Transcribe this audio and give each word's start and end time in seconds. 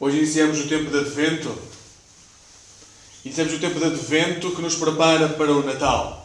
Hoje 0.00 0.18
iniciamos 0.18 0.60
o 0.60 0.68
tempo 0.68 0.92
de 0.92 0.98
Advento. 0.98 1.52
Iniciamos 3.24 3.54
o 3.54 3.58
tempo 3.58 3.80
de 3.80 3.86
Advento 3.86 4.54
que 4.54 4.62
nos 4.62 4.76
prepara 4.76 5.28
para 5.30 5.50
o 5.50 5.64
Natal. 5.64 6.24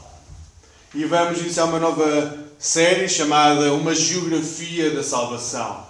E 0.94 1.04
vamos 1.06 1.40
iniciar 1.40 1.66
uma 1.66 1.80
nova 1.80 2.38
série 2.60 3.10
chamada 3.10 3.74
Uma 3.74 3.96
Geografia 3.96 4.92
da 4.92 5.02
Salvação. 5.02 5.88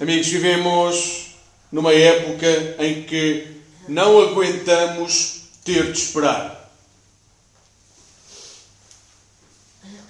Amigos, 0.00 0.28
vivemos 0.28 1.34
numa 1.72 1.92
época 1.92 2.76
em 2.78 3.02
que 3.02 3.60
não 3.88 4.20
aguentamos 4.20 5.40
ter 5.64 5.90
de 5.90 5.98
esperar. 5.98 6.70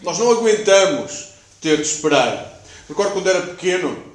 Nós 0.03 0.19
não 0.19 0.31
aguentamos 0.31 1.29
ter 1.59 1.79
de 1.79 1.85
esperar. 1.85 2.63
Recordo 2.87 3.13
quando 3.15 3.31
era 3.31 3.47
pequeno 3.47 4.08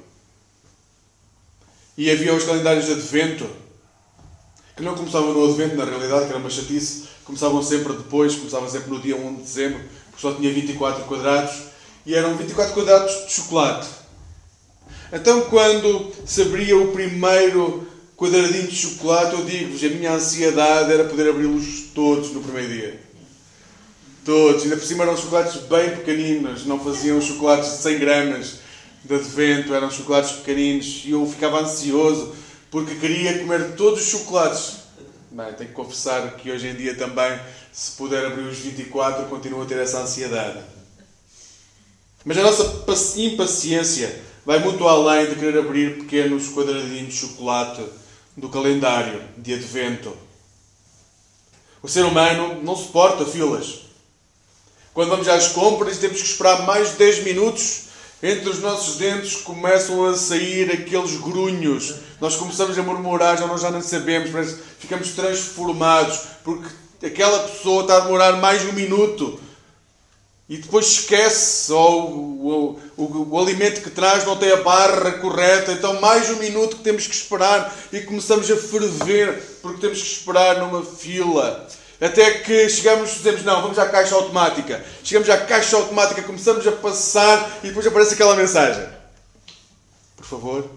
e 1.98 2.10
havia 2.10 2.34
os 2.34 2.44
calendários 2.44 2.86
de 2.86 2.94
advento, 2.94 3.48
que 4.76 4.82
não 4.82 4.96
começavam 4.96 5.34
no 5.34 5.46
advento, 5.46 5.76
na 5.76 5.86
realidade, 5.86 6.26
que 6.26 6.32
era 6.32 6.40
uma 6.40 6.50
chatice, 6.50 7.04
começavam 7.24 7.62
sempre 7.62 7.94
depois, 7.94 8.36
começavam 8.36 8.68
sempre 8.68 8.90
no 8.90 9.00
dia 9.00 9.16
1 9.16 9.36
de 9.36 9.42
dezembro, 9.44 9.80
porque 10.10 10.22
só 10.22 10.34
tinha 10.34 10.52
24 10.52 11.04
quadrados, 11.06 11.54
e 12.06 12.16
eram 12.16 12.36
24 12.36 12.74
quadrados 12.74 13.28
de 13.28 13.34
chocolate. 13.34 13.88
Então, 15.12 15.42
quando 15.42 16.12
se 16.26 16.42
abria 16.42 16.76
o 16.78 16.92
primeiro 16.92 17.88
quadradinho 18.18 18.68
de 18.68 18.76
chocolate, 18.76 19.34
eu 19.34 19.46
digo-vos, 19.46 19.84
a 19.84 19.90
minha 19.90 20.14
ansiedade 20.14 20.92
era 20.92 21.04
poder 21.04 21.30
abri-los 21.30 21.92
todos 21.94 22.32
no 22.32 22.42
primeiro 22.42 22.74
dia. 22.74 23.00
Todos. 24.26 24.64
Ainda 24.64 24.78
por 24.78 24.86
cima 24.86 25.04
eram 25.04 25.16
chocolates 25.16 25.62
bem 25.64 25.92
pequeninos, 25.92 26.66
não 26.66 26.80
faziam 26.80 27.22
chocolates 27.22 27.70
de 27.70 27.78
100 27.78 28.00
gramas 28.00 28.63
de 29.04 29.14
advento, 29.14 29.74
eram 29.74 29.92
chocolates 29.92 30.32
pequeninos 30.32 31.04
e 31.06 31.12
eu 31.12 31.26
ficava 31.28 31.62
ansioso 31.62 32.34
porque 32.72 32.96
queria 32.96 33.40
comer 33.40 33.76
todos 33.76 34.02
os 34.02 34.08
chocolates. 34.08 34.78
Bem, 35.30 35.54
tenho 35.54 35.70
que 35.70 35.76
confessar 35.76 36.36
que 36.36 36.52
hoje 36.52 36.68
em 36.68 36.76
dia 36.76 36.96
também, 36.96 37.40
se 37.72 37.92
puder 37.92 38.26
abrir 38.26 38.44
os 38.44 38.58
24, 38.58 39.26
continuo 39.26 39.64
a 39.64 39.66
ter 39.66 39.78
essa 39.80 40.00
ansiedade. 40.00 40.60
Mas 42.24 42.38
a 42.38 42.44
nossa 42.44 43.20
impaciência 43.20 44.24
vai 44.46 44.60
muito 44.60 44.88
além 44.88 45.28
de 45.28 45.36
querer 45.36 45.60
abrir 45.60 46.00
pequenos 46.00 46.50
quadradinhos 46.50 47.14
de 47.14 47.20
chocolate 47.20 47.84
do 48.36 48.50
calendário 48.50 49.22
de 49.38 49.54
advento. 49.54 50.16
O 51.82 51.88
ser 51.88 52.06
humano 52.06 52.62
não 52.64 52.76
suporta 52.76 53.26
filas. 53.26 53.82
Quando 54.94 55.10
vamos 55.10 55.28
às 55.28 55.50
compras 55.50 55.98
temos 55.98 56.22
que 56.22 56.28
esperar 56.28 56.66
mais 56.66 56.92
de 56.92 56.98
10 56.98 57.24
minutos, 57.24 57.86
entre 58.24 58.50
os 58.50 58.62
nossos 58.62 58.96
dentes 58.96 59.36
começam 59.36 60.06
a 60.06 60.16
sair 60.16 60.72
aqueles 60.72 61.18
grunhos. 61.18 61.96
Nós 62.22 62.38
começamos 62.38 62.80
a 62.80 62.82
murmurar, 62.82 63.38
já 63.38 63.46
nós 63.46 63.62
já 63.62 63.70
não 63.70 63.82
sabemos, 63.82 64.32
parece, 64.32 64.60
ficamos 64.80 65.10
transformados, 65.10 66.22
porque 66.42 66.70
aquela 67.06 67.40
pessoa 67.40 67.82
está 67.82 67.98
a 67.98 68.00
demorar 68.00 68.38
mais 68.38 68.62
de 68.62 68.70
um 68.70 68.74
minuto 68.74 69.38
e 70.48 70.58
depois 70.58 70.86
esquece, 70.88 71.72
ou 71.74 72.12
o, 72.12 72.80
o, 72.96 73.28
o, 73.32 73.40
alimento 73.40 73.82
que 73.82 73.90
traz 73.90 74.26
não 74.26 74.38
tem 74.38 74.52
a 74.52 74.62
barra 74.62 75.14
correta, 75.14 75.74
então 75.74 76.00
mais 76.00 76.30
um 76.30 76.38
minuto 76.38 76.78
que 76.78 76.84
temos 76.84 77.06
que 77.06 77.16
esperar 77.16 77.76
e 77.92 78.00
começamos 78.02 78.50
a 78.50 78.56
ferver 78.56 79.60
porque 79.62 79.82
temos 79.82 80.02
que 80.02 80.08
esperar 80.08 80.60
numa 80.60 80.84
fila. 80.84 81.68
Até 82.04 82.40
que 82.40 82.68
chegamos, 82.68 83.12
dizemos, 83.12 83.44
não, 83.44 83.62
vamos 83.62 83.80
à 83.80 83.88
caixa 83.88 84.14
automática. 84.14 84.84
Chegamos 85.06 85.30
à 85.30 85.38
caixa 85.38 85.78
automática, 85.78 86.22
começamos 86.22 86.68
a 86.68 86.72
passar 86.74 87.60
e 87.64 87.68
depois 87.68 87.88
aparece 87.88 88.16
aquela 88.16 88.36
mensagem. 88.36 88.86
Por 90.18 90.26
favor, 90.26 90.70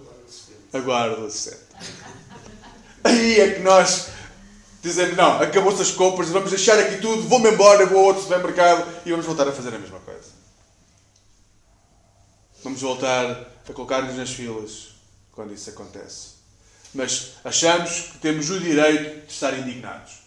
aguarde 0.72 1.20
o 1.20 1.26
assistente. 1.26 1.62
Aí 3.02 3.40
é 3.40 3.54
que 3.54 3.60
nós 3.60 4.06
dizemos, 4.80 5.16
não, 5.16 5.42
acabou-se 5.42 5.82
as 5.82 5.90
compras, 5.90 6.28
vamos 6.28 6.50
deixar 6.50 6.78
aqui 6.78 6.98
tudo, 6.98 7.28
vou-me 7.28 7.50
embora, 7.50 7.86
vou 7.86 8.04
a 8.04 8.06
outro 8.06 8.22
supermercado 8.22 8.86
e 9.04 9.10
vamos 9.10 9.26
voltar 9.26 9.48
a 9.48 9.52
fazer 9.52 9.74
a 9.74 9.78
mesma 9.80 9.98
coisa. 9.98 10.30
Vamos 12.62 12.80
voltar 12.80 13.50
a 13.68 13.72
colocar-nos 13.72 14.16
nas 14.16 14.30
filas 14.30 14.90
quando 15.32 15.52
isso 15.52 15.70
acontece. 15.70 16.36
Mas 16.94 17.32
achamos 17.44 18.12
que 18.12 18.18
temos 18.18 18.48
o 18.48 18.60
direito 18.60 19.26
de 19.26 19.32
estar 19.32 19.58
indignados. 19.58 20.25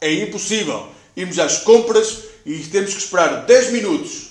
É 0.00 0.12
impossível 0.12 0.88
irmos 1.16 1.38
às 1.38 1.58
compras 1.58 2.24
e 2.46 2.58
temos 2.64 2.94
que 2.94 3.00
esperar 3.00 3.44
10 3.44 3.72
minutos 3.72 4.30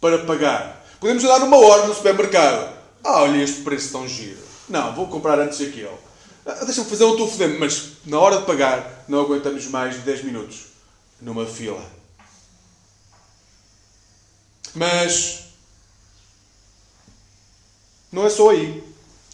para 0.00 0.24
pagar. 0.24 0.86
Podemos 1.00 1.24
andar 1.24 1.42
uma 1.42 1.56
hora 1.56 1.86
no 1.86 1.94
supermercado. 1.94 2.76
Ah, 3.02 3.22
olha 3.22 3.42
este 3.42 3.62
preço 3.62 3.92
tão 3.92 4.06
giro. 4.06 4.38
Não, 4.68 4.94
vou 4.94 5.08
comprar 5.08 5.38
antes 5.38 5.60
aquele. 5.60 5.90
Ah, 6.46 6.64
Deixa-me 6.64 6.88
fazer 6.88 7.04
um 7.04 7.16
telefonema, 7.16 7.58
mas 7.60 7.92
na 8.04 8.18
hora 8.18 8.38
de 8.38 8.46
pagar 8.46 9.04
não 9.08 9.20
aguentamos 9.20 9.66
mais 9.66 9.94
de 9.94 10.00
10 10.00 10.24
minutos 10.24 10.66
numa 11.20 11.46
fila. 11.46 11.82
Mas 14.74 15.44
não 18.12 18.26
é 18.26 18.30
só 18.30 18.50
aí. 18.50 18.82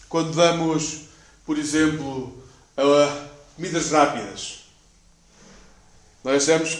Quando 0.09 0.33
vamos, 0.33 1.01
por 1.45 1.57
exemplo, 1.57 2.43
a 2.77 3.27
comidas 3.55 3.91
rápidas. 3.91 4.54
Nós 6.25 6.41
achamos 6.41 6.79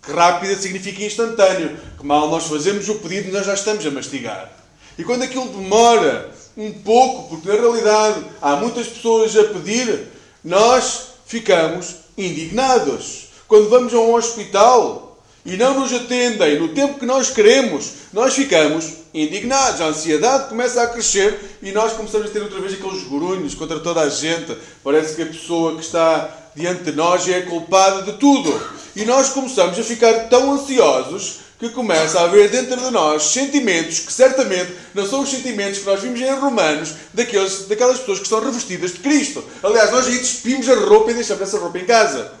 que 0.00 0.12
rápida 0.12 0.54
significa 0.54 1.02
instantâneo, 1.02 1.76
que 1.98 2.06
mal 2.06 2.30
nós 2.30 2.44
fazemos 2.44 2.88
o 2.88 2.94
pedido 2.94 3.32
nós 3.32 3.44
já 3.44 3.54
estamos 3.54 3.84
a 3.84 3.90
mastigar. 3.90 4.48
E 4.96 5.02
quando 5.02 5.24
aquilo 5.24 5.48
demora 5.48 6.30
um 6.56 6.72
pouco, 6.72 7.28
porque 7.30 7.48
na 7.48 7.54
realidade 7.54 8.24
há 8.40 8.54
muitas 8.54 8.86
pessoas 8.86 9.36
a 9.36 9.42
pedir, 9.42 10.06
nós 10.44 11.08
ficamos 11.26 11.96
indignados. 12.16 13.24
Quando 13.48 13.68
vamos 13.68 13.92
a 13.92 13.98
um 13.98 14.14
hospital 14.14 15.18
e 15.44 15.56
não 15.56 15.80
nos 15.80 15.92
atendem 15.92 16.60
no 16.60 16.68
tempo 16.68 17.00
que 17.00 17.06
nós 17.06 17.28
queremos, 17.28 17.90
nós 18.12 18.34
ficamos 18.34 18.92
indignados. 19.12 19.80
A 19.80 19.86
ansiedade 19.86 20.48
começa 20.48 20.80
a 20.80 20.86
crescer 20.86 21.58
e 21.60 21.72
nós 21.72 21.92
começamos 21.92 22.28
a 22.28 22.30
ter 22.30 22.40
outra 22.40 22.60
vez 22.60 22.74
aqueles 22.74 23.02
grunhos 23.02 23.52
contra 23.52 23.80
toda 23.80 24.02
a 24.02 24.08
gente. 24.08 24.56
Parece 24.84 25.16
que 25.16 25.22
a 25.22 25.26
pessoa 25.26 25.74
que 25.74 25.80
está 25.80 26.45
diante 26.56 26.84
de 26.84 26.92
nós 26.92 27.28
é 27.28 27.42
culpada 27.42 28.02
de 28.02 28.18
tudo. 28.18 28.60
E 28.96 29.04
nós 29.04 29.28
começamos 29.28 29.78
a 29.78 29.82
ficar 29.84 30.28
tão 30.28 30.54
ansiosos 30.54 31.40
que 31.58 31.68
começa 31.68 32.18
a 32.18 32.24
haver 32.24 32.50
dentro 32.50 32.76
de 32.76 32.90
nós 32.90 33.24
sentimentos 33.24 34.00
que 34.00 34.12
certamente 34.12 34.74
não 34.94 35.06
são 35.06 35.20
os 35.20 35.30
sentimentos 35.30 35.78
que 35.78 35.84
nós 35.86 36.00
vimos 36.00 36.20
em 36.20 36.34
Romanos 36.34 36.94
daqueles, 37.14 37.66
daquelas 37.66 37.98
pessoas 37.98 38.18
que 38.18 38.24
estão 38.24 38.40
revestidas 38.40 38.92
de 38.92 38.98
Cristo. 38.98 39.44
Aliás, 39.62 39.90
nós 39.90 40.06
aí 40.06 40.18
despimos 40.18 40.68
a 40.68 40.74
roupa 40.74 41.10
e 41.10 41.14
deixamos 41.14 41.42
essa 41.42 41.58
roupa 41.58 41.78
em 41.78 41.84
casa. 41.84 42.32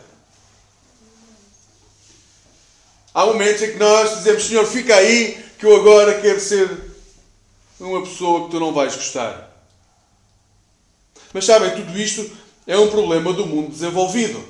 Há 3.14 3.24
momentos 3.26 3.62
em 3.62 3.72
que 3.72 3.78
nós 3.78 4.16
dizemos, 4.16 4.44
Senhor, 4.44 4.66
fica 4.66 4.94
aí 4.94 5.42
que 5.58 5.64
eu 5.64 5.76
agora 5.76 6.20
quero 6.20 6.40
ser 6.40 6.68
uma 7.80 8.02
pessoa 8.02 8.44
que 8.44 8.50
tu 8.50 8.60
não 8.60 8.72
vais 8.72 8.94
gostar. 8.94 9.50
Mas 11.32 11.44
sabem, 11.44 11.70
tudo 11.70 11.98
isto 11.98 12.30
é 12.66 12.76
um 12.76 12.88
problema 12.88 13.32
do 13.32 13.46
mundo 13.46 13.70
desenvolvido. 13.70 14.42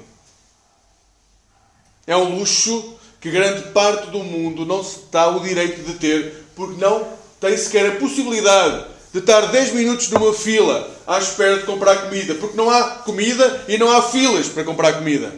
É 2.06 2.16
um 2.16 2.38
luxo 2.38 2.94
que 3.20 3.30
grande 3.30 3.68
parte 3.72 4.10
do 4.10 4.20
mundo 4.20 4.64
não 4.64 4.82
se 4.82 5.00
dá 5.10 5.28
o 5.28 5.40
direito 5.40 5.82
de 5.82 5.94
ter, 5.94 6.46
porque 6.54 6.80
não 6.80 7.06
tem 7.40 7.56
sequer 7.56 7.92
a 7.92 7.96
possibilidade 7.96 8.86
de 9.12 9.18
estar 9.18 9.40
10 9.46 9.72
minutos 9.72 10.08
numa 10.10 10.32
fila 10.32 10.90
à 11.06 11.18
espera 11.18 11.58
de 11.58 11.64
comprar 11.64 12.02
comida, 12.02 12.34
porque 12.36 12.56
não 12.56 12.70
há 12.70 12.84
comida 12.96 13.64
e 13.68 13.76
não 13.76 13.90
há 13.90 14.02
filas 14.02 14.48
para 14.48 14.64
comprar 14.64 14.94
comida. 14.94 15.32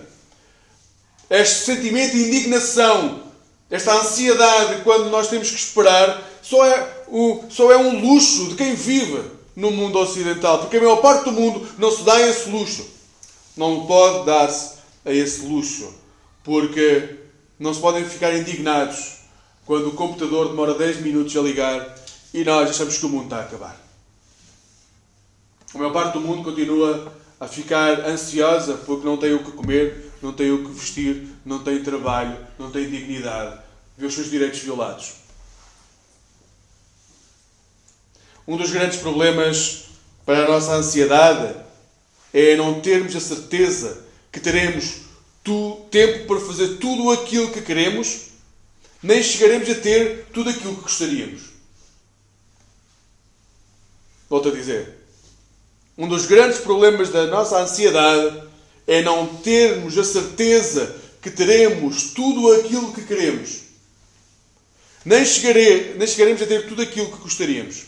Este 1.31 1.67
sentimento 1.67 2.13
de 2.13 2.25
indignação, 2.25 3.23
esta 3.71 3.95
ansiedade 3.95 4.83
quando 4.83 5.11
nós 5.11 5.29
temos 5.29 5.51
que 5.51 5.59
esperar, 5.59 6.23
só 6.43 6.65
é, 6.65 7.03
o, 7.09 7.45
só 7.51 7.73
é 7.73 7.77
um 7.77 8.01
luxo 8.01 8.49
de 8.49 8.55
quem 8.55 8.75
vive 8.75 9.38
no 9.59 9.73
mundo 9.73 9.99
ocidental, 9.99 10.61
porque 10.61 10.77
a 10.77 10.81
maior 10.81 11.03
parte 11.03 11.25
do 11.25 11.33
mundo 11.33 11.67
não 11.79 11.91
se 11.91 12.05
dá 12.05 12.15
a 12.15 12.29
esse 12.29 12.49
luxo. 12.49 12.87
Não 13.57 13.87
pode 13.87 14.25
dar-se 14.25 14.75
a 15.05 15.13
esse 15.13 15.45
luxo, 15.47 15.93
porque 16.45 17.17
não 17.59 17.75
se 17.75 17.81
podem 17.81 18.09
ficar 18.09 18.33
indignados 18.37 19.17
quando 19.67 19.89
o 19.89 19.95
computador 19.95 20.51
demora 20.51 20.75
10 20.75 21.01
minutos 21.01 21.37
a 21.37 21.41
ligar 21.41 21.93
e 22.33 22.45
nós 22.45 22.71
achamos 22.71 22.99
que 22.99 23.07
o 23.07 23.09
mundo 23.09 23.25
está 23.25 23.39
a 23.39 23.41
acabar. 23.41 23.77
A 25.75 25.79
maior 25.79 25.93
parte 25.93 26.13
do 26.13 26.21
mundo 26.21 26.45
continua 26.45 27.13
a 27.41 27.49
ficar 27.49 28.07
ansiosa 28.07 28.75
porque 28.87 29.05
não 29.05 29.17
tem 29.17 29.35
o 29.35 29.43
que 29.43 29.51
comer, 29.51 30.13
não 30.23 30.33
tem 30.33 30.53
o 30.53 30.65
que 30.65 30.71
vestir, 30.71 31.27
não 31.45 31.59
tem 31.65 31.83
trabalho, 31.83 32.39
não 32.61 32.71
tem 32.71 32.89
dignidade, 32.89 33.59
vê 33.97 34.07
os 34.07 34.15
seus 34.15 34.31
direitos 34.31 34.61
violados. 34.61 35.15
Um 38.49 38.57
dos 38.57 38.71
grandes 38.71 38.99
problemas 38.99 39.85
para 40.25 40.47
a 40.47 40.49
nossa 40.49 40.73
ansiedade 40.73 41.55
é 42.33 42.57
não 42.57 42.81
termos 42.81 43.15
a 43.15 43.21
certeza 43.21 44.03
que 44.33 44.41
teremos 44.41 45.03
tempo 45.91 46.27
para 46.27 46.41
fazer 46.41 46.79
tudo 46.79 47.11
aquilo 47.11 47.51
que 47.53 47.61
queremos, 47.61 48.29
nem 49.03 49.23
chegaremos 49.23 49.69
a 49.69 49.75
ter 49.75 50.29
tudo 50.33 50.49
aquilo 50.49 50.77
que 50.77 50.83
gostaríamos. 50.83 51.43
Volto 54.31 54.49
a 54.49 54.53
dizer, 54.53 54.95
Um 55.99 56.09
dos 56.09 56.25
grandes 56.25 56.59
problemas 56.59 57.11
da 57.11 57.27
nossa 57.27 57.59
ansiedade 57.61 58.43
é 58.87 59.03
não 59.03 59.27
termos 59.27 59.99
a 59.99 60.05
certeza 60.05 60.97
que 61.21 61.31
teremos 61.31 62.13
tudo 62.15 62.51
aquilo 62.55 62.95
que 62.95 63.05
queremos. 63.05 63.63
Nem, 65.05 65.23
chegarei, 65.27 65.95
nem 65.99 66.09
chegaremos 66.09 66.41
a 66.41 66.47
ter 66.47 66.67
tudo 66.67 66.81
aquilo 66.81 67.13
que 67.13 67.19
gostaríamos. 67.19 67.88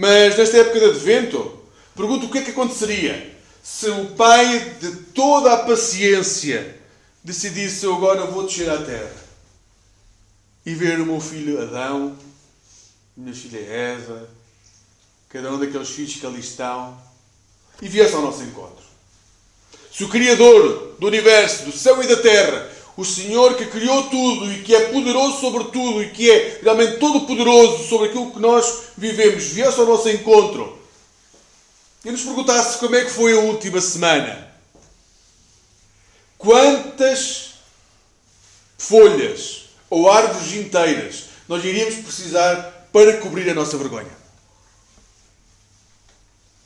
Mas 0.00 0.38
nesta 0.38 0.58
época 0.58 0.78
de 0.78 0.86
advento, 0.90 1.58
pergunto 1.96 2.26
o 2.26 2.30
que 2.30 2.38
é 2.38 2.42
que 2.42 2.52
aconteceria 2.52 3.36
se 3.60 3.90
o 3.90 4.06
pai 4.10 4.76
de 4.80 4.94
toda 5.12 5.52
a 5.52 5.64
paciência 5.64 6.80
decidisse 7.24 7.84
eu 7.84 7.96
agora 7.96 8.24
vou 8.26 8.46
descer 8.46 8.70
à 8.70 8.80
terra 8.80 9.24
e 10.64 10.72
ver 10.72 11.00
o 11.00 11.04
meu 11.04 11.20
filho 11.20 11.60
Adão, 11.60 12.16
minha 13.16 13.34
filha 13.34 13.58
Eva, 13.58 14.30
cada 15.30 15.52
um 15.52 15.58
daqueles 15.58 15.88
filhos 15.88 16.14
que 16.14 16.24
ali 16.24 16.38
estão, 16.38 16.96
e 17.82 17.88
viesse 17.88 18.14
ao 18.14 18.22
nosso 18.22 18.44
encontro. 18.44 18.84
Se 19.92 20.04
o 20.04 20.08
Criador 20.08 20.94
do 21.00 21.08
universo, 21.08 21.64
do 21.64 21.72
céu 21.72 22.00
e 22.00 22.06
da 22.06 22.18
terra, 22.18 22.70
o 22.98 23.04
Senhor 23.04 23.54
que 23.54 23.66
criou 23.66 24.10
tudo 24.10 24.52
e 24.52 24.60
que 24.64 24.74
é 24.74 24.90
poderoso 24.90 25.40
sobre 25.40 25.66
tudo 25.66 26.02
e 26.02 26.10
que 26.10 26.28
é 26.28 26.58
realmente 26.64 26.96
todo 26.96 27.28
poderoso 27.28 27.88
sobre 27.88 28.08
aquilo 28.08 28.32
que 28.32 28.40
nós 28.40 28.88
vivemos, 28.96 29.44
viesse 29.44 29.78
ao 29.78 29.86
nosso 29.86 30.08
encontro 30.08 30.76
e 32.04 32.10
nos 32.10 32.22
perguntasse 32.22 32.78
como 32.78 32.96
é 32.96 33.04
que 33.04 33.10
foi 33.12 33.34
a 33.34 33.40
última 33.40 33.80
semana, 33.80 34.52
quantas 36.36 37.50
folhas 38.76 39.66
ou 39.88 40.10
árvores 40.10 40.52
inteiras 40.54 41.26
nós 41.46 41.64
iríamos 41.64 42.04
precisar 42.04 42.88
para 42.92 43.18
cobrir 43.18 43.48
a 43.48 43.54
nossa 43.54 43.78
vergonha, 43.78 44.10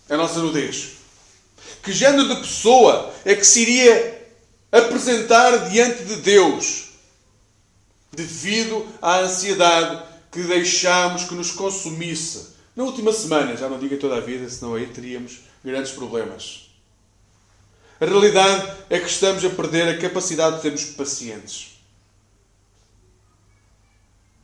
a 0.09 0.17
nossa 0.17 0.41
nudez. 0.41 0.93
Que 1.83 1.93
género 1.93 2.35
de 2.35 2.41
pessoa 2.41 3.13
é 3.23 3.35
que 3.35 3.45
se 3.45 3.61
iria 3.61 4.12
apresentar 4.73 5.69
diante 5.69 6.05
de 6.05 6.17
Deus 6.17 6.89
devido 8.11 8.87
à 9.01 9.19
ansiedade 9.19 10.03
que 10.31 10.43
deixámos 10.43 11.25
que 11.25 11.35
nos 11.35 11.51
consumisse 11.51 12.53
na 12.75 12.85
última 12.85 13.13
semana, 13.13 13.55
já 13.55 13.69
não 13.69 13.79
digo 13.79 13.99
toda 13.99 14.17
a 14.17 14.21
vida, 14.21 14.49
senão 14.49 14.75
aí 14.75 14.87
teríamos 14.87 15.41
grandes 15.63 15.93
problemas. 15.93 16.71
A 18.01 18.07
realidade 18.07 18.79
é 18.89 18.99
que 18.99 19.07
estamos 19.07 19.45
a 19.45 19.51
perder 19.51 19.89
a 19.89 19.99
capacidade 19.99 20.57
de 20.57 20.63
sermos 20.63 20.85
pacientes. 20.87 21.79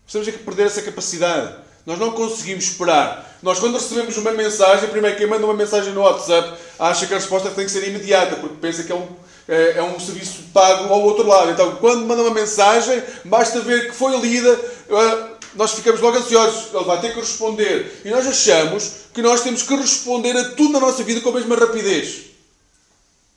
Estamos 0.06 0.28
a 0.28 0.32
perder 0.32 0.66
essa 0.66 0.82
capacidade. 0.82 1.56
Nós 1.86 1.98
não 1.98 2.12
conseguimos 2.12 2.64
esperar. 2.64 3.38
Nós, 3.42 3.58
quando 3.58 3.74
recebemos 3.74 4.16
uma 4.18 4.32
mensagem, 4.32 4.90
primeiro 4.90 5.16
quem 5.16 5.26
manda 5.26 5.46
uma 5.46 5.54
mensagem 5.54 5.92
no 5.94 6.02
WhatsApp 6.02 6.58
acha 6.78 7.06
que 7.06 7.14
a 7.14 7.16
resposta 7.16 7.50
tem 7.50 7.64
que 7.64 7.70
ser 7.70 7.88
imediata, 7.88 8.36
porque 8.36 8.56
pensa 8.60 8.84
que 8.84 8.92
é 8.92 8.94
um, 8.94 9.08
é, 9.48 9.78
é 9.78 9.82
um 9.82 9.98
serviço 9.98 10.42
pago 10.52 10.92
ao 10.92 11.02
outro 11.02 11.26
lado. 11.26 11.50
Então, 11.50 11.76
quando 11.76 12.04
manda 12.04 12.22
uma 12.22 12.34
mensagem, 12.34 13.02
basta 13.24 13.60
ver 13.60 13.88
que 13.88 13.96
foi 13.96 14.14
lida, 14.20 14.50
eh, 14.90 15.28
nós 15.54 15.72
ficamos 15.72 16.00
logo 16.00 16.18
ansiosos, 16.18 16.74
ele 16.74 16.84
vai 16.84 17.00
ter 17.00 17.14
que 17.14 17.20
responder. 17.20 18.02
E 18.04 18.10
nós 18.10 18.26
achamos 18.26 18.90
que 19.14 19.22
nós 19.22 19.40
temos 19.40 19.62
que 19.62 19.74
responder 19.74 20.36
a 20.36 20.50
tudo 20.50 20.74
na 20.74 20.80
nossa 20.80 21.02
vida 21.02 21.22
com 21.22 21.30
a 21.30 21.32
mesma 21.32 21.56
rapidez. 21.56 22.26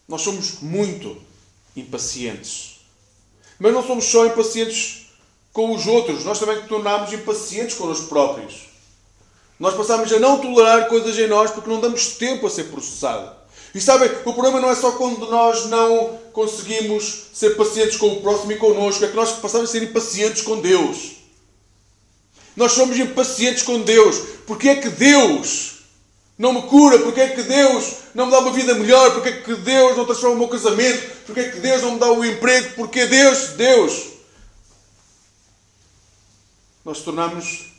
Nós 0.08 0.22
somos 0.22 0.60
muito 0.62 1.18
impacientes. 1.76 2.82
Mas 3.58 3.74
não 3.74 3.86
somos 3.86 4.06
só 4.06 4.26
impacientes 4.26 5.08
com 5.54 5.74
os 5.74 5.88
outros, 5.88 6.24
nós 6.26 6.40
também 6.40 6.62
tornamos 6.64 7.14
impacientes 7.14 7.76
connosco 7.76 8.08
próprios. 8.08 8.70
Nós 9.60 9.76
passamos 9.76 10.12
a 10.12 10.20
não 10.20 10.40
tolerar 10.40 10.88
coisas 10.88 11.18
em 11.20 11.28
nós 11.28 11.52
porque 11.52 11.70
não 11.70 11.80
damos 11.80 12.16
tempo 12.16 12.48
a 12.48 12.50
ser 12.50 12.66
processado. 12.66 13.41
E 13.74 13.80
sabem, 13.80 14.10
o 14.26 14.34
problema 14.34 14.60
não 14.60 14.70
é 14.70 14.76
só 14.76 14.92
quando 14.94 15.30
nós 15.30 15.68
não 15.68 16.20
conseguimos 16.34 17.28
ser 17.34 17.52
pacientes 17.52 17.96
com 17.96 18.08
o 18.08 18.22
próximo 18.22 18.52
e 18.52 18.58
connosco, 18.58 19.06
é 19.06 19.08
que 19.08 19.16
nós 19.16 19.32
passamos 19.34 19.70
a 19.70 19.72
ser 19.72 19.84
impacientes 19.84 20.42
com 20.42 20.60
Deus. 20.60 21.22
Nós 22.56 22.74
somos 22.74 23.00
impacientes 23.00 23.64
com 23.64 23.82
Deus. 23.82 24.18
Porque 24.46 24.70
é 24.70 24.76
que 24.76 24.90
Deus 24.90 25.80
não 26.38 26.54
me 26.54 26.64
cura? 26.64 27.00
Porque 27.00 27.22
é 27.22 27.30
que 27.30 27.44
Deus 27.44 27.94
não 28.14 28.26
me 28.26 28.32
dá 28.32 28.40
uma 28.40 28.52
vida 28.52 28.74
melhor? 28.74 29.14
Porque 29.14 29.30
é 29.30 29.42
que 29.42 29.56
Deus 29.56 29.96
não 29.96 30.06
transforma 30.06 30.36
o 30.36 30.40
meu 30.40 30.48
casamento? 30.50 31.26
Porque 31.26 31.40
é 31.40 31.50
que 31.50 31.60
Deus 31.60 31.82
não 31.82 31.94
me 31.94 32.00
dá 32.00 32.12
o 32.12 32.20
um 32.20 32.26
emprego? 32.26 32.76
Porque 32.76 33.06
Deus, 33.06 33.50
Deus. 33.50 34.12
Nós 36.84 37.02
tornamos 37.02 37.72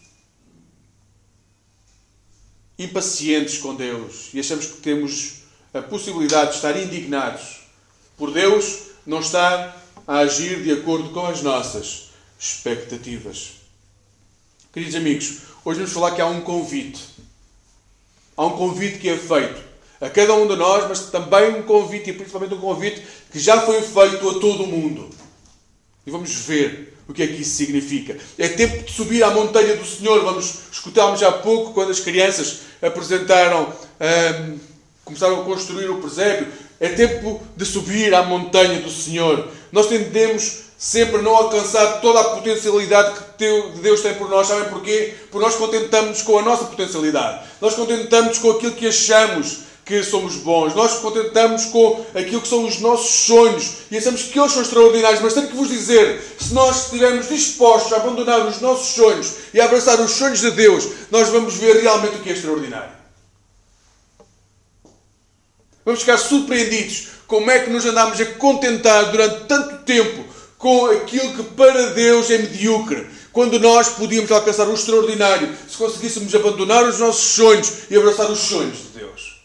impacientes 2.79 3.59
com 3.59 3.75
Deus 3.75 4.31
e 4.33 4.41
achamos 4.41 4.67
que 4.67 4.77
temos 4.79 5.42
a 5.73 5.83
possibilidade 5.83 6.51
de 6.51 6.57
estar 6.57 6.77
indignados 6.79 7.63
por 8.17 8.33
Deus 8.33 8.91
não 9.07 9.21
estar 9.21 9.83
a 10.07 10.19
agir 10.19 10.63
de 10.63 10.73
acordo 10.73 11.11
com 11.11 11.27
as 11.27 11.43
nossas 11.43 12.11
expectativas. 12.39 13.53
Queridos 14.73 14.95
amigos, 14.95 15.39
hoje 15.65 15.79
vamos 15.81 15.93
falar 15.93 16.13
que 16.13 16.21
há 16.21 16.27
um 16.27 16.41
convite. 16.41 17.01
Há 18.37 18.47
um 18.47 18.57
convite 18.57 18.99
que 18.99 19.09
é 19.09 19.17
feito 19.17 19.63
a 20.01 20.11
cada 20.11 20.35
um 20.35 20.49
de 20.49 20.57
nós, 20.57 20.89
mas 20.89 21.01
também 21.11 21.55
um 21.55 21.63
convite, 21.63 22.11
e 22.11 22.13
principalmente 22.13 22.55
um 22.55 22.61
convite 22.61 23.03
que 23.31 23.39
já 23.39 23.61
foi 23.61 23.81
feito 23.83 24.29
a 24.29 24.41
todo 24.41 24.65
o 24.65 24.67
mundo. 24.67 25.09
E 26.05 26.11
vamos 26.11 26.33
ver 26.33 26.99
o 27.07 27.13
que 27.13 27.23
é 27.23 27.27
que 27.29 27.43
isso 27.43 27.55
significa. 27.55 28.19
É 28.37 28.49
tempo 28.49 28.83
de 28.83 28.93
subir 28.93 29.23
à 29.23 29.31
montanha 29.31 29.77
do 29.77 29.87
Senhor. 29.87 30.25
Vamos 30.25 30.55
escutarmos 30.73 31.23
há 31.23 31.31
pouco 31.31 31.73
quando 31.73 31.91
as 31.91 32.01
crianças 32.01 32.63
apresentaram, 32.83 33.73
hum, 34.01 34.59
começaram 35.13 35.43
a 35.43 35.45
construir 35.45 35.91
o 35.91 35.99
presépio. 35.99 36.47
É 36.81 36.89
tempo 36.89 37.41
de 37.57 37.65
subir 37.65 38.15
à 38.15 38.23
montanha 38.23 38.81
do 38.81 38.91
Senhor. 38.91 39.49
Nós 39.71 39.87
tendemos 39.87 40.63
sempre 40.77 41.23
não 41.23 41.37
alcançar 41.37 42.01
toda 42.01 42.21
a 42.21 42.25
potencialidade 42.25 43.15
que 43.39 43.81
Deus 43.81 44.01
tem 44.01 44.15
por 44.15 44.29
nós. 44.29 44.49
Sabem 44.49 44.69
porquê? 44.69 45.15
Porque 45.31 45.47
nós 45.47 45.55
contentamos 45.55 46.23
com 46.23 46.39
a 46.39 46.43
nossa 46.43 46.65
potencialidade. 46.65 47.45
Nós 47.61 47.75
contentamos 47.75 48.39
com 48.39 48.51
aquilo 48.51 48.73
que 48.73 48.89
achamos 48.89 49.59
que 49.85 50.03
somos 50.03 50.37
bons. 50.37 50.75
Nós 50.75 50.95
contentamos 50.95 51.67
com 51.67 52.05
aquilo 52.15 52.41
que 52.41 52.49
são 52.49 52.65
os 52.65 52.81
nossos 52.81 53.27
sonhos 53.27 53.73
e 53.91 53.99
achamos 53.99 54.23
que 54.23 54.39
eles 54.39 54.53
são 54.53 54.63
extraordinários. 54.63 55.21
Mas 55.21 55.35
tenho 55.35 55.49
que 55.49 55.57
vos 55.57 55.69
dizer: 55.69 56.21
se 56.41 56.53
nós 56.55 56.87
estivermos 56.87 57.29
dispostos 57.29 57.93
a 57.93 57.97
abandonar 57.97 58.47
os 58.47 58.61
nossos 58.61 58.95
sonhos 58.95 59.35
e 59.53 59.61
a 59.61 59.67
abraçar 59.67 60.01
os 60.01 60.11
sonhos 60.11 60.41
de 60.41 60.51
Deus, 60.51 60.89
nós 61.11 61.29
vamos 61.29 61.55
ver 61.55 61.81
realmente 61.81 62.17
o 62.17 62.21
que 62.21 62.31
é 62.31 62.33
extraordinário. 62.33 63.02
Vamos 65.85 66.01
ficar 66.01 66.19
surpreendidos 66.19 67.09
como 67.27 67.51
é 67.51 67.61
que 67.61 67.71
nos 67.71 67.85
andamos 67.85 68.21
a 68.21 68.27
contentar 68.35 69.11
durante 69.11 69.47
tanto 69.47 69.85
tempo 69.85 70.25
com 70.59 70.87
aquilo 70.87 71.35
que 71.35 71.43
para 71.55 71.91
Deus 71.91 72.31
é 72.31 72.39
medíocre. 72.39 73.09
Quando 73.33 73.59
nós 73.59 73.89
podíamos 73.89 74.31
alcançar 74.31 74.69
o 74.69 74.75
extraordinário 74.75 75.57
se 75.69 75.77
conseguíssemos 75.77 76.35
abandonar 76.35 76.85
os 76.85 77.01
nossos 77.01 77.35
sonhos 77.35 77.91
e 77.91 77.97
abraçar 77.97 78.31
os 78.31 78.39
sonhos 78.39 78.79
de 78.79 78.99
Deus. 78.99 79.41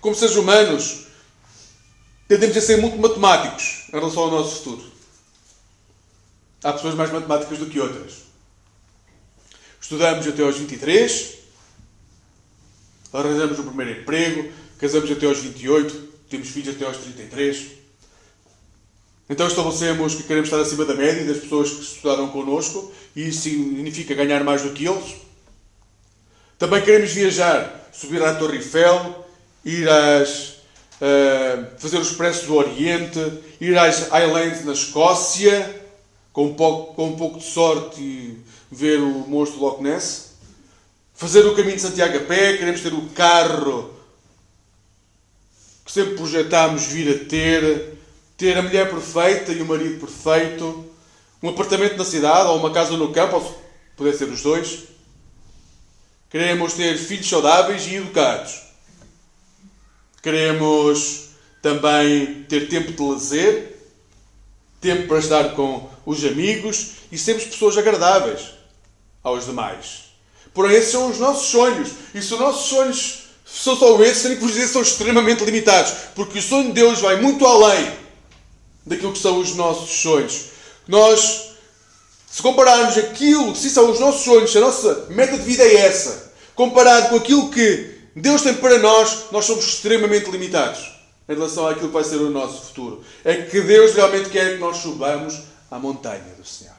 Como 0.00 0.16
seres 0.16 0.34
humanos, 0.34 1.06
tendemos 2.26 2.56
a 2.56 2.60
ser 2.60 2.78
muito 2.78 2.96
matemáticos 2.98 3.84
em 3.88 3.92
relação 3.92 4.24
ao 4.24 4.30
nosso 4.30 4.56
futuro. 4.56 4.90
Há 6.64 6.72
pessoas 6.72 6.94
mais 6.94 7.12
matemáticas 7.12 7.58
do 7.58 7.66
que 7.66 7.78
outras. 7.78 8.22
Estudamos 9.80 10.26
até 10.26 10.42
aos 10.42 10.56
23, 10.56 11.41
arranjamos 13.12 13.58
o 13.58 13.64
primeiro 13.64 14.00
emprego, 14.00 14.50
casamos 14.78 15.10
até 15.10 15.26
aos 15.26 15.38
28, 15.38 16.08
temos 16.30 16.48
filhos 16.48 16.74
até 16.74 16.84
aos 16.84 16.96
33. 16.96 17.82
Então 19.28 19.46
estabelecemos 19.46 20.14
que 20.14 20.24
queremos 20.24 20.48
estar 20.48 20.60
acima 20.60 20.84
da 20.84 20.94
média 20.94 21.24
das 21.24 21.38
pessoas 21.38 21.70
que 21.70 21.80
estudaram 21.82 22.28
connosco 22.28 22.92
e 23.14 23.28
isso 23.28 23.42
significa 23.42 24.14
ganhar 24.14 24.42
mais 24.44 24.62
do 24.62 24.70
que 24.70 24.86
eles. 24.86 25.14
Também 26.58 26.82
queremos 26.82 27.10
viajar, 27.12 27.90
subir 27.92 28.22
à 28.22 28.34
Torre 28.34 28.58
Eiffel, 28.58 29.24
ir 29.64 29.88
às, 29.88 30.48
uh, 31.00 31.66
fazer 31.78 31.98
o 31.98 32.02
Expresso 32.02 32.46
do 32.46 32.54
Oriente, 32.56 33.18
ir 33.60 33.76
às 33.78 34.08
Highlands 34.08 34.64
na 34.64 34.72
Escócia, 34.72 35.82
com 36.32 36.46
um, 36.46 36.54
pouco, 36.54 36.94
com 36.94 37.08
um 37.08 37.16
pouco 37.16 37.38
de 37.38 37.44
sorte 37.44 38.00
e 38.00 38.38
ver 38.70 38.98
o 39.00 39.26
monstro 39.28 39.60
Loch 39.60 39.82
Ness. 39.82 40.31
Fazer 41.14 41.46
o 41.46 41.54
caminho 41.54 41.76
de 41.76 41.82
Santiago 41.82 42.16
a 42.16 42.20
pé, 42.20 42.56
queremos 42.56 42.80
ter 42.80 42.92
o 42.92 43.08
carro 43.10 43.92
que 45.84 45.92
sempre 45.92 46.14
projetámos 46.14 46.84
vir 46.86 47.14
a 47.14 47.28
ter, 47.28 47.98
ter 48.36 48.56
a 48.56 48.62
mulher 48.62 48.88
perfeita 48.88 49.52
e 49.52 49.60
o 49.60 49.66
marido 49.66 50.00
perfeito, 50.00 50.90
um 51.42 51.48
apartamento 51.48 51.96
na 51.96 52.04
cidade 52.04 52.48
ou 52.48 52.56
uma 52.56 52.72
casa 52.72 52.96
no 52.96 53.12
campo, 53.12 53.36
ou 53.98 54.12
ser 54.12 54.24
os 54.24 54.42
dois. 54.42 54.84
Queremos 56.30 56.74
ter 56.74 56.96
filhos 56.96 57.28
saudáveis 57.28 57.86
e 57.86 57.96
educados. 57.96 58.62
Queremos 60.22 61.30
também 61.60 62.44
ter 62.44 62.68
tempo 62.68 62.92
de 62.92 63.02
lazer, 63.02 63.76
tempo 64.80 65.08
para 65.08 65.18
estar 65.18 65.54
com 65.54 65.90
os 66.06 66.24
amigos 66.24 66.92
e 67.10 67.18
sermos 67.18 67.44
pessoas 67.44 67.76
agradáveis. 67.76 68.54
aos 69.22 69.46
demais. 69.46 70.01
Porém, 70.54 70.76
esses 70.76 70.92
são 70.92 71.10
os 71.10 71.18
nossos 71.18 71.48
sonhos. 71.48 71.88
E 72.14 72.20
se 72.20 72.34
os 72.34 72.40
nossos 72.40 72.68
sonhos 72.68 73.22
são 73.44 73.76
só 73.76 74.00
esses, 74.02 74.22
tenho 74.22 74.36
que 74.36 74.42
vos 74.42 74.52
dizer 74.52 74.68
são 74.68 74.82
extremamente 74.82 75.44
limitados. 75.44 75.92
Porque 76.14 76.38
o 76.38 76.42
sonho 76.42 76.68
de 76.68 76.72
Deus 76.72 77.00
vai 77.00 77.20
muito 77.20 77.46
além 77.46 77.92
daquilo 78.84 79.12
que 79.12 79.18
são 79.18 79.38
os 79.38 79.54
nossos 79.54 79.90
sonhos. 80.00 80.46
Nós, 80.86 81.52
se 82.30 82.42
compararmos 82.42 82.98
aquilo 82.98 83.52
que 83.52 83.58
se 83.58 83.70
são 83.70 83.90
os 83.90 84.00
nossos 84.00 84.22
sonhos, 84.22 84.50
se 84.50 84.58
a 84.58 84.62
nossa 84.62 85.06
meta 85.10 85.36
de 85.38 85.44
vida 85.44 85.62
é 85.62 85.86
essa, 85.86 86.32
comparado 86.54 87.10
com 87.10 87.16
aquilo 87.16 87.50
que 87.50 87.92
Deus 88.14 88.42
tem 88.42 88.54
para 88.54 88.78
nós, 88.78 89.30
nós 89.30 89.44
somos 89.44 89.64
extremamente 89.64 90.30
limitados 90.30 90.92
em 91.28 91.34
relação 91.34 91.66
àquilo 91.66 91.88
que 91.88 91.94
vai 91.94 92.04
ser 92.04 92.16
o 92.16 92.30
nosso 92.30 92.66
futuro. 92.66 93.04
É 93.24 93.36
que 93.36 93.60
Deus 93.60 93.94
realmente 93.94 94.28
quer 94.28 94.54
que 94.54 94.60
nós 94.60 94.78
subamos 94.78 95.40
à 95.70 95.78
montanha 95.78 96.34
do 96.36 96.44
Senhor. 96.44 96.74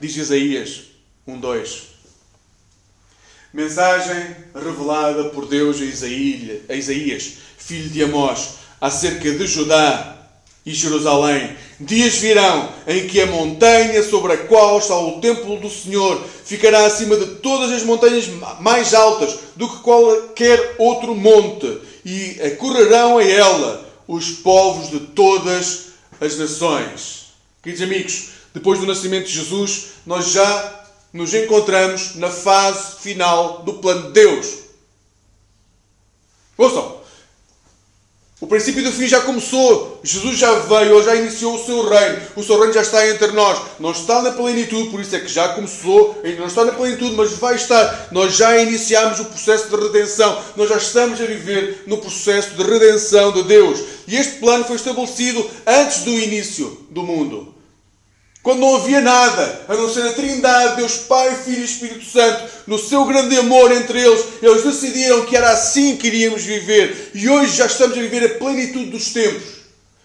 Diz 0.00 0.16
Isaías 0.16 0.82
1.2 1.26 1.91
Mensagem 3.52 4.34
revelada 4.54 5.24
por 5.24 5.46
Deus 5.46 5.76
a 5.78 6.74
Isaías, 6.74 7.32
filho 7.58 7.90
de 7.90 8.02
Amós, 8.02 8.54
acerca 8.80 9.30
de 9.30 9.46
Judá 9.46 10.16
e 10.64 10.72
Jerusalém. 10.72 11.54
Dias 11.78 12.14
virão 12.14 12.72
em 12.86 13.06
que 13.06 13.20
a 13.20 13.26
montanha 13.26 14.02
sobre 14.02 14.32
a 14.32 14.38
qual 14.38 14.78
está 14.78 14.96
o 14.96 15.20
templo 15.20 15.58
do 15.58 15.68
Senhor 15.68 16.24
ficará 16.46 16.86
acima 16.86 17.14
de 17.16 17.26
todas 17.36 17.70
as 17.72 17.82
montanhas 17.82 18.26
mais 18.58 18.94
altas 18.94 19.38
do 19.54 19.68
que 19.68 19.82
qualquer 19.82 20.76
outro 20.78 21.14
monte, 21.14 21.78
e 22.06 22.40
acorrerão 22.40 23.18
a 23.18 23.24
ela 23.24 23.86
os 24.08 24.30
povos 24.30 24.90
de 24.90 24.98
todas 24.98 25.88
as 26.18 26.38
nações. 26.38 27.26
Queridos 27.62 27.84
amigos, 27.84 28.28
depois 28.54 28.80
do 28.80 28.86
nascimento 28.86 29.26
de 29.26 29.34
Jesus, 29.34 29.88
nós 30.06 30.30
já 30.30 30.81
nos 31.12 31.34
encontramos 31.34 32.16
na 32.16 32.30
fase 32.30 33.00
final 33.00 33.62
do 33.62 33.74
plano 33.74 34.08
de 34.08 34.12
Deus. 34.12 34.62
Ouçam, 36.56 37.02
o 38.42 38.46
princípio 38.48 38.82
do 38.82 38.90
fim 38.90 39.06
já 39.06 39.20
começou. 39.20 40.00
Jesus 40.02 40.36
já 40.36 40.52
veio, 40.52 41.00
já 41.04 41.14
iniciou 41.14 41.54
o 41.54 41.64
seu 41.64 41.88
reino. 41.88 42.22
O 42.34 42.42
seu 42.42 42.58
reino 42.58 42.72
já 42.72 42.82
está 42.82 43.08
entre 43.08 43.28
nós. 43.28 43.56
Não 43.78 43.92
está 43.92 44.20
na 44.20 44.32
plenitude, 44.32 44.90
por 44.90 45.00
isso 45.00 45.14
é 45.14 45.20
que 45.20 45.28
já 45.28 45.50
começou. 45.50 46.20
Ainda 46.24 46.40
não 46.40 46.48
está 46.48 46.64
na 46.64 46.72
plenitude, 46.72 47.14
mas 47.14 47.30
vai 47.34 47.54
estar. 47.54 48.08
Nós 48.10 48.34
já 48.34 48.58
iniciamos 48.58 49.20
o 49.20 49.26
processo 49.26 49.68
de 49.68 49.76
redenção. 49.80 50.42
Nós 50.56 50.68
já 50.68 50.76
estamos 50.76 51.20
a 51.20 51.24
viver 51.24 51.84
no 51.86 51.98
processo 51.98 52.50
de 52.56 52.64
redenção 52.64 53.30
de 53.30 53.44
Deus. 53.44 53.78
E 54.08 54.16
este 54.16 54.40
plano 54.40 54.64
foi 54.64 54.74
estabelecido 54.74 55.48
antes 55.64 56.00
do 56.00 56.10
início 56.10 56.84
do 56.90 57.04
mundo. 57.04 57.54
Quando 58.42 58.58
não 58.58 58.74
havia 58.74 59.00
nada, 59.00 59.60
a 59.68 59.74
não 59.74 59.88
ser 59.88 60.04
a 60.04 60.12
Trindade, 60.12 60.76
Deus 60.76 60.96
Pai, 60.96 61.32
Filho 61.44 61.60
e 61.60 61.64
Espírito 61.64 62.04
Santo, 62.04 62.42
no 62.66 62.76
seu 62.76 63.04
grande 63.04 63.36
amor 63.38 63.70
entre 63.70 64.00
eles, 64.00 64.24
eles 64.42 64.64
decidiram 64.64 65.24
que 65.24 65.36
era 65.36 65.50
assim 65.50 65.96
que 65.96 66.08
iríamos 66.08 66.42
viver. 66.42 67.12
E 67.14 67.28
hoje 67.28 67.56
já 67.56 67.66
estamos 67.66 67.96
a 67.96 68.00
viver 68.00 68.24
a 68.24 68.38
plenitude 68.38 68.86
dos 68.86 69.12
tempos. 69.12 69.62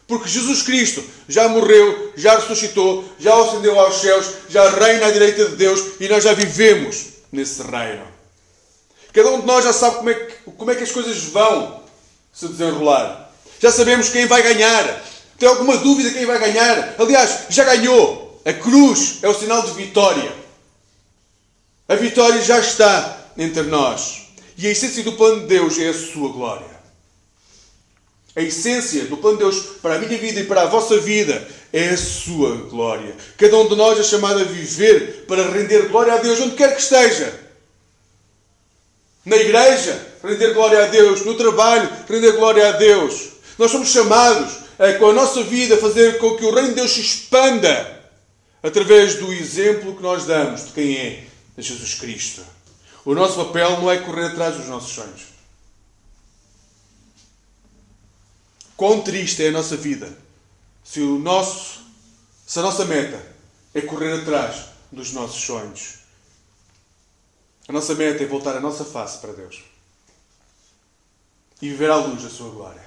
Porque 0.08 0.29
Jesus 0.29 0.62
Cristo 0.62 1.03
já 1.27 1.50
morreu, 1.50 2.13
já 2.15 2.36
ressuscitou, 2.36 3.03
já 3.20 3.36
ascendeu 3.36 3.77
aos 3.79 4.00
céus, 4.00 4.27
já 4.50 4.70
reina 4.70 5.08
à 5.08 5.12
direita 5.12 5.46
de 5.46 5.56
Deus 5.56 5.84
e 6.00 6.08
nós 6.08 6.24
já 6.24 6.34
vivemos 6.34 7.08
nesse 7.32 7.62
reino. 7.63 8.06
Cada 9.12 9.32
um 9.32 9.41
de 9.41 9.48
nós 9.48 9.65
já 9.65 9.74
sabe 9.74 9.98
como 9.98 10.10
é 10.12 10.13
que, 10.13 10.51
como 10.51 10.72
é 10.72 10.75
que 10.75 10.84
as 10.84 10.91
coisas 10.91 11.17
vão 11.24 11.82
se 12.32 12.48
desenrolar. 12.48 13.32
Já 13.60 13.72
sabemos 13.72 14.10
quem 14.10 14.27
vai 14.27 14.44
ganhar. 14.44 15.03
Tem 15.39 15.50
alguma 15.50 15.75
dúvida 15.77 16.12
quem 16.12 16.25
vai 16.25 16.39
ganhar? 16.39 16.96
Aliás, 17.00 17.46
já 17.50 17.63
ganhou. 17.63 18.26
A 18.48 18.54
cruz 18.54 19.18
é 19.24 19.27
o 19.27 19.34
sinal 19.34 19.62
de 19.62 19.74
vitória. 19.74 20.32
A 21.86 21.96
vitória 21.96 22.42
já 22.42 22.58
está 22.60 23.32
entre 23.38 23.63
nós. 23.63 24.30
E 24.58 24.66
a 24.66 24.72
essência 24.72 25.04
do 25.04 25.12
plano 25.12 25.42
de 25.42 25.48
Deus 25.48 25.77
é 25.77 25.89
a 25.89 25.94
sua 25.94 26.32
glória. 26.32 26.77
A 28.34 28.42
essência 28.42 29.04
do 29.04 29.18
plano 29.18 29.36
de 29.36 29.44
Deus 29.44 29.60
para 29.82 29.96
a 29.96 30.00
minha 30.00 30.18
vida 30.18 30.39
e 30.39 30.46
para 30.46 30.62
a 30.62 30.66
vossa 30.66 30.98
vida 30.98 31.46
é 31.74 31.89
a 31.89 31.98
sua 31.98 32.56
glória. 32.70 33.13
Cada 33.38 33.58
um 33.58 33.68
de 33.68 33.75
nós 33.75 34.00
é 34.00 34.04
chamado 34.04 34.39
a 34.39 34.46
viver 34.46 35.25
para 35.27 35.51
render 35.51 35.89
glória 35.89 36.13
a 36.13 36.18
Deus 36.18 36.39
onde 36.39 36.56
quer 36.56 36.74
que 36.74 36.82
esteja. 36.82 37.38
Na 39.25 39.36
igreja, 39.36 40.08
render 40.24 40.54
glória 40.54 40.86
a 40.86 40.88
Deus. 40.88 41.25
No 41.25 41.36
trabalho, 41.36 41.89
render 42.08 42.32
glória 42.32 42.70
a 42.70 42.72
Deus. 42.72 43.27
Nós 43.58 43.72
somos 43.72 43.89
chamados 43.89 44.54
a, 44.80 44.94
com 44.94 45.10
a 45.10 45.13
nossa 45.13 45.44
vida, 45.44 45.75
fazer 45.75 46.18
com 46.18 46.38
que 46.38 46.46
o 46.46 46.54
reino 46.54 46.70
de 46.70 46.75
Deus 46.75 46.92
se 46.92 47.01
expanda 47.01 47.97
através 48.62 49.16
do 49.16 49.32
exemplo 49.32 49.96
que 49.96 50.02
nós 50.02 50.26
damos 50.26 50.66
de 50.66 50.72
quem 50.72 50.98
é 50.98 51.28
Jesus 51.58 51.96
Cristo. 51.96 52.44
O 53.06 53.14
nosso 53.14 53.36
papel 53.36 53.80
não 53.80 53.90
é 53.92 53.98
correr 53.98 54.26
atrás 54.26 54.58
dos 54.58 54.68
nossos 54.68 54.92
sonhos. 54.92 55.38
Quão 58.76 59.02
triste 59.02 59.44
é 59.44 59.48
a 59.48 59.52
nossa 59.52 59.76
vida 59.76 60.16
se, 60.84 61.02
o 61.02 61.18
nosso, 61.18 61.82
se 62.46 62.60
a 62.60 62.62
nossa 62.62 62.86
meta 62.86 63.22
é 63.74 63.82
correr 63.82 64.22
atrás 64.22 64.66
dos 64.92 65.12
nossos 65.12 65.44
sonhos. 65.44 65.96
A 67.68 67.74
nossa 67.74 67.94
meta 67.96 68.24
é 68.24 68.28
voltar 68.28 68.56
a 68.56 68.62
nossa 68.62 68.86
face 68.86 69.18
para 69.18 69.34
Deus 69.34 69.64
e 71.62 71.70
viver 71.70 71.90
à 71.90 71.96
luz 71.96 72.24
da 72.24 72.30
Sua 72.30 72.50
glória. 72.50 72.86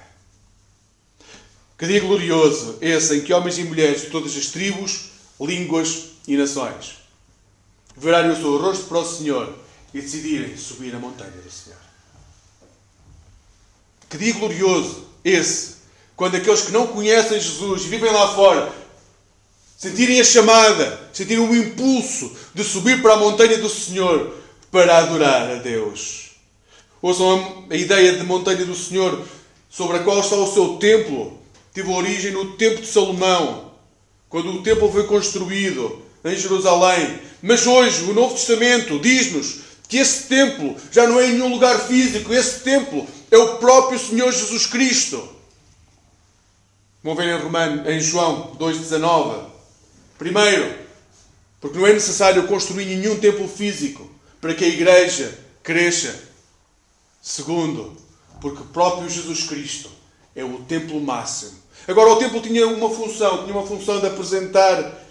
Que 1.77 1.85
dia 1.85 1.99
glorioso 1.99 2.77
esse 2.81 3.17
em 3.17 3.21
que 3.21 3.33
homens 3.33 3.57
e 3.57 3.63
mulheres 3.63 4.01
de 4.01 4.09
todas 4.09 4.35
as 4.35 4.47
tribos, 4.47 5.10
línguas 5.45 6.11
e 6.27 6.37
nações. 6.37 6.99
Virarem 7.97 8.31
o 8.31 8.35
seu 8.35 8.57
rosto 8.57 8.85
para 8.85 8.99
o 8.99 9.05
Senhor 9.05 9.53
e 9.93 10.01
decidirem 10.01 10.55
subir 10.55 10.95
a 10.95 10.99
montanha 10.99 11.31
do 11.31 11.51
Senhor. 11.51 11.79
Que 14.09 14.17
dia 14.17 14.33
glorioso 14.33 15.05
esse, 15.23 15.75
quando 16.15 16.35
aqueles 16.35 16.61
que 16.61 16.71
não 16.71 16.87
conhecem 16.87 17.39
Jesus 17.39 17.83
e 17.83 17.87
vivem 17.87 18.11
lá 18.11 18.33
fora 18.33 18.71
sentirem 19.77 20.21
a 20.21 20.23
chamada, 20.23 21.09
sentirem 21.11 21.43
o 21.43 21.55
impulso 21.55 22.31
de 22.53 22.63
subir 22.63 23.01
para 23.01 23.13
a 23.13 23.17
montanha 23.17 23.57
do 23.57 23.67
Senhor 23.67 24.31
para 24.69 24.99
adorar 24.99 25.49
a 25.49 25.55
Deus. 25.55 26.31
Ouçam 27.01 27.65
a 27.67 27.75
ideia 27.75 28.13
de 28.13 28.23
montanha 28.23 28.63
do 28.63 28.75
Senhor 28.75 29.25
sobre 29.69 29.97
a 29.97 30.03
qual 30.03 30.19
está 30.19 30.35
o 30.35 30.53
seu 30.53 30.77
templo. 30.77 31.39
Teve 31.73 31.89
origem 31.89 32.31
no 32.31 32.53
tempo 32.57 32.81
de 32.81 32.87
Salomão 32.87 33.70
quando 34.31 34.49
o 34.49 34.63
templo 34.63 34.89
foi 34.89 35.05
construído 35.05 36.01
em 36.23 36.35
Jerusalém. 36.35 37.19
Mas 37.43 37.67
hoje 37.67 38.03
o 38.05 38.13
Novo 38.13 38.33
Testamento 38.33 38.97
diz-nos 38.97 39.59
que 39.89 39.97
esse 39.97 40.23
templo 40.23 40.75
já 40.89 41.05
não 41.05 41.19
é 41.19 41.27
em 41.27 41.33
nenhum 41.33 41.49
lugar 41.49 41.77
físico, 41.81 42.33
esse 42.33 42.61
templo 42.61 43.05
é 43.29 43.37
o 43.37 43.57
próprio 43.57 43.99
Senhor 43.99 44.31
Jesus 44.31 44.65
Cristo. 44.65 45.21
Vão 47.03 47.13
ver 47.13 47.27
em, 47.27 47.43
Romano, 47.43 47.89
em 47.89 47.99
João 47.99 48.55
2,19. 48.57 49.47
Primeiro, 50.17 50.75
porque 51.59 51.77
não 51.77 51.85
é 51.85 51.93
necessário 51.93 52.47
construir 52.47 52.85
nenhum 52.85 53.19
templo 53.19 53.47
físico 53.49 54.09
para 54.39 54.53
que 54.53 54.63
a 54.63 54.69
igreja 54.69 55.37
cresça. 55.61 56.17
Segundo, 57.21 57.97
porque 58.39 58.61
o 58.61 58.65
próprio 58.67 59.09
Jesus 59.09 59.43
Cristo 59.43 59.89
é 60.33 60.43
o 60.43 60.59
templo 60.59 61.01
máximo 61.01 61.60
Agora, 61.87 62.11
o 62.11 62.15
templo 62.17 62.39
tinha 62.41 62.67
uma 62.67 62.89
função, 62.89 63.43
tinha 63.43 63.57
uma 63.57 63.65
função 63.65 63.99
de 63.99 64.07
apresentar 64.07 65.01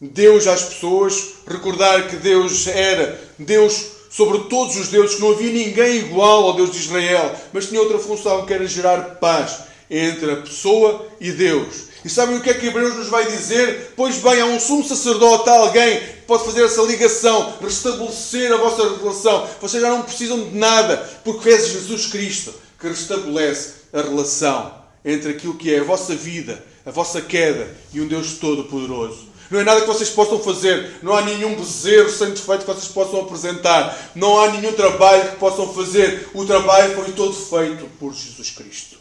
Deus 0.00 0.46
às 0.46 0.62
pessoas, 0.62 1.34
recordar 1.46 2.08
que 2.08 2.16
Deus 2.16 2.66
era 2.66 3.18
Deus 3.38 3.86
sobre 4.10 4.40
todos 4.48 4.76
os 4.76 4.88
deuses, 4.88 5.16
que 5.16 5.22
não 5.22 5.32
havia 5.32 5.52
ninguém 5.52 5.98
igual 5.98 6.44
ao 6.44 6.54
Deus 6.54 6.70
de 6.72 6.78
Israel, 6.78 7.34
mas 7.52 7.66
tinha 7.66 7.80
outra 7.80 7.98
função 7.98 8.44
que 8.44 8.52
era 8.52 8.66
gerar 8.66 9.16
paz 9.16 9.58
entre 9.90 10.30
a 10.32 10.36
pessoa 10.36 11.06
e 11.20 11.30
Deus. 11.32 11.86
E 12.04 12.10
sabem 12.10 12.36
o 12.36 12.40
que 12.40 12.50
é 12.50 12.54
que 12.54 12.66
Hebreus 12.66 12.96
nos 12.96 13.08
vai 13.08 13.24
dizer? 13.26 13.92
Pois 13.96 14.16
bem, 14.18 14.40
há 14.40 14.46
um 14.46 14.60
sumo 14.60 14.84
sacerdote, 14.84 15.48
há 15.48 15.54
alguém 15.54 16.00
que 16.00 16.22
pode 16.26 16.44
fazer 16.44 16.64
essa 16.64 16.82
ligação, 16.82 17.54
restabelecer 17.60 18.52
a 18.52 18.56
vossa 18.56 18.96
relação. 18.96 19.48
Vocês 19.60 19.82
já 19.82 19.90
não 19.90 20.02
precisam 20.02 20.40
de 20.40 20.56
nada, 20.56 20.98
porque 21.24 21.48
é 21.48 21.58
Jesus 21.58 22.06
Cristo 22.06 22.54
que 22.78 22.88
restabelece 22.88 23.74
a 23.92 24.02
relação 24.02 24.85
entre 25.06 25.30
aquilo 25.30 25.54
que 25.54 25.72
é 25.72 25.78
a 25.78 25.84
vossa 25.84 26.16
vida, 26.16 26.62
a 26.84 26.90
vossa 26.90 27.20
queda 27.22 27.72
e 27.94 28.00
um 28.00 28.08
Deus 28.08 28.34
Todo-Poderoso. 28.34 29.36
Não 29.48 29.60
é 29.60 29.64
nada 29.64 29.80
que 29.80 29.86
vocês 29.86 30.10
possam 30.10 30.40
fazer, 30.40 30.98
não 31.02 31.14
há 31.14 31.22
nenhum 31.22 31.54
bezerro 31.54 32.08
defeito 32.08 32.64
que 32.64 32.66
vocês 32.66 32.88
possam 32.88 33.20
apresentar, 33.20 34.10
não 34.16 34.40
há 34.40 34.50
nenhum 34.50 34.72
trabalho 34.72 35.30
que 35.30 35.36
possam 35.36 35.72
fazer. 35.72 36.28
O 36.34 36.44
trabalho 36.44 36.96
foi 36.96 37.12
todo 37.12 37.32
feito 37.32 37.86
por 38.00 38.12
Jesus 38.12 38.50
Cristo. 38.50 38.96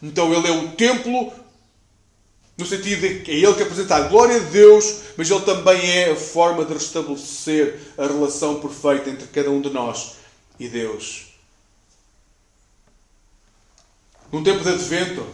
Então 0.00 0.32
Ele 0.32 0.46
é 0.46 0.52
o 0.52 0.68
templo, 0.68 1.32
no 2.56 2.64
sentido 2.64 3.00
de 3.00 3.20
que 3.20 3.32
é 3.32 3.34
Ele 3.34 3.54
que 3.54 3.62
apresenta 3.62 3.96
a 3.96 4.00
glória 4.02 4.38
de 4.38 4.46
Deus, 4.46 4.98
mas 5.16 5.28
Ele 5.28 5.40
também 5.40 5.90
é 5.90 6.12
a 6.12 6.16
forma 6.16 6.64
de 6.64 6.74
restabelecer 6.74 7.80
a 7.98 8.06
relação 8.06 8.60
perfeita 8.60 9.10
entre 9.10 9.26
cada 9.26 9.50
um 9.50 9.60
de 9.60 9.70
nós 9.70 10.12
e 10.60 10.68
Deus. 10.68 11.26
Num 14.30 14.44
tempo 14.44 14.62
de 14.62 14.68
advento, 14.68 15.26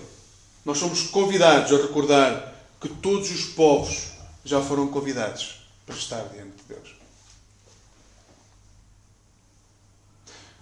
nós 0.65 0.79
somos 0.79 1.03
convidados 1.09 1.73
a 1.73 1.83
recordar 1.83 2.55
que 2.81 2.89
todos 2.89 3.31
os 3.31 3.45
povos 3.47 4.13
já 4.45 4.61
foram 4.61 4.89
convidados 4.89 5.61
para 5.85 5.95
estar 5.95 6.23
diante 6.29 6.57
de 6.57 6.63
Deus. 6.69 6.95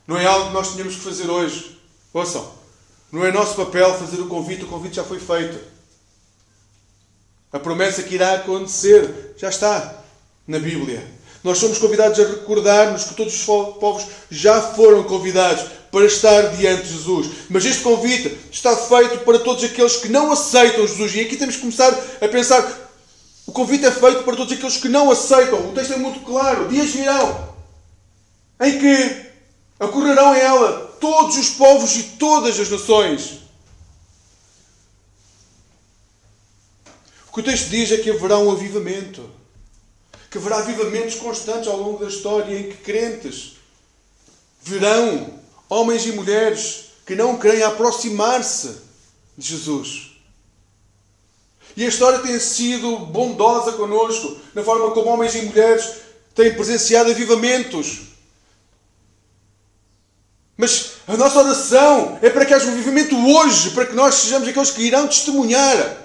Não 0.06 0.18
é 0.18 0.26
algo 0.26 0.48
que 0.48 0.54
nós 0.54 0.72
tenhamos 0.72 0.96
que 0.96 1.02
fazer 1.02 1.30
hoje. 1.30 1.78
Ouçam, 2.12 2.52
não 3.10 3.24
é 3.24 3.30
nosso 3.30 3.54
papel 3.54 3.96
fazer 3.98 4.20
o 4.20 4.28
convite, 4.28 4.64
o 4.64 4.68
convite 4.68 4.96
já 4.96 5.04
foi 5.04 5.20
feito. 5.20 5.58
A 7.52 7.58
promessa 7.58 8.02
que 8.02 8.14
irá 8.14 8.34
acontecer 8.34 9.34
já 9.36 9.48
está 9.48 10.02
na 10.46 10.58
Bíblia. 10.58 11.06
Nós 11.44 11.58
somos 11.58 11.78
convidados 11.78 12.18
a 12.18 12.26
recordar-nos 12.26 13.04
que 13.04 13.14
todos 13.14 13.34
os 13.34 13.44
povos 13.44 14.06
já 14.30 14.60
foram 14.60 15.02
convidados 15.04 15.64
para 15.92 16.06
estar 16.06 16.56
diante 16.56 16.84
de 16.84 16.94
Jesus. 16.94 17.30
Mas 17.50 17.66
este 17.66 17.82
convite 17.82 18.36
está 18.50 18.74
feito 18.74 19.18
para 19.18 19.38
todos 19.38 19.62
aqueles 19.62 19.96
que 19.96 20.08
não 20.08 20.32
aceitam 20.32 20.86
Jesus. 20.86 21.14
E 21.14 21.20
aqui 21.20 21.36
temos 21.36 21.56
que 21.56 21.60
começar 21.60 21.92
a 22.20 22.28
pensar: 22.28 22.90
o 23.46 23.52
convite 23.52 23.84
é 23.84 23.90
feito 23.90 24.24
para 24.24 24.34
todos 24.34 24.52
aqueles 24.54 24.78
que 24.78 24.88
não 24.88 25.10
aceitam. 25.10 25.68
O 25.68 25.74
texto 25.74 25.92
é 25.92 25.98
muito 25.98 26.20
claro. 26.20 26.68
Dias 26.68 26.90
virão 26.90 27.52
em 28.58 28.78
que 28.78 29.26
ocorrerão 29.78 30.34
em 30.34 30.40
ela 30.40 30.96
todos 30.98 31.36
os 31.36 31.50
povos 31.50 31.94
e 31.96 32.02
todas 32.18 32.58
as 32.58 32.70
nações. 32.70 33.42
O 37.28 37.34
que 37.34 37.40
o 37.40 37.42
texto 37.42 37.68
diz 37.68 37.92
é 37.92 37.98
que 37.98 38.10
haverá 38.10 38.38
um 38.38 38.50
avivamento. 38.50 39.28
Que 40.30 40.38
haverá 40.38 40.58
avivamentos 40.58 41.16
constantes 41.16 41.68
ao 41.68 41.76
longo 41.76 41.98
da 41.98 42.08
história 42.08 42.58
em 42.58 42.70
que 42.70 42.76
crentes 42.76 43.56
verão 44.62 45.41
homens 45.72 46.04
e 46.04 46.12
mulheres 46.12 46.90
que 47.06 47.14
não 47.16 47.38
querem 47.38 47.62
aproximar-se 47.62 48.76
de 49.36 49.48
Jesus. 49.48 50.10
E 51.74 51.82
a 51.82 51.88
história 51.88 52.18
tem 52.18 52.38
sido 52.38 52.98
bondosa 52.98 53.72
conosco, 53.72 54.36
na 54.54 54.62
forma 54.62 54.90
como 54.90 55.08
homens 55.08 55.34
e 55.34 55.40
mulheres 55.42 55.94
têm 56.34 56.52
presenciado 56.52 57.10
avivamentos. 57.10 58.02
Mas 60.58 60.92
a 61.08 61.16
nossa 61.16 61.38
oração 61.38 62.18
é 62.20 62.28
para 62.28 62.44
que 62.44 62.52
haja 62.52 62.66
um 62.66 62.72
avivamento 62.72 63.16
hoje, 63.16 63.70
para 63.70 63.86
que 63.86 63.94
nós 63.94 64.16
sejamos 64.16 64.46
aqueles 64.46 64.70
que 64.70 64.82
irão 64.82 65.08
testemunhar. 65.08 65.96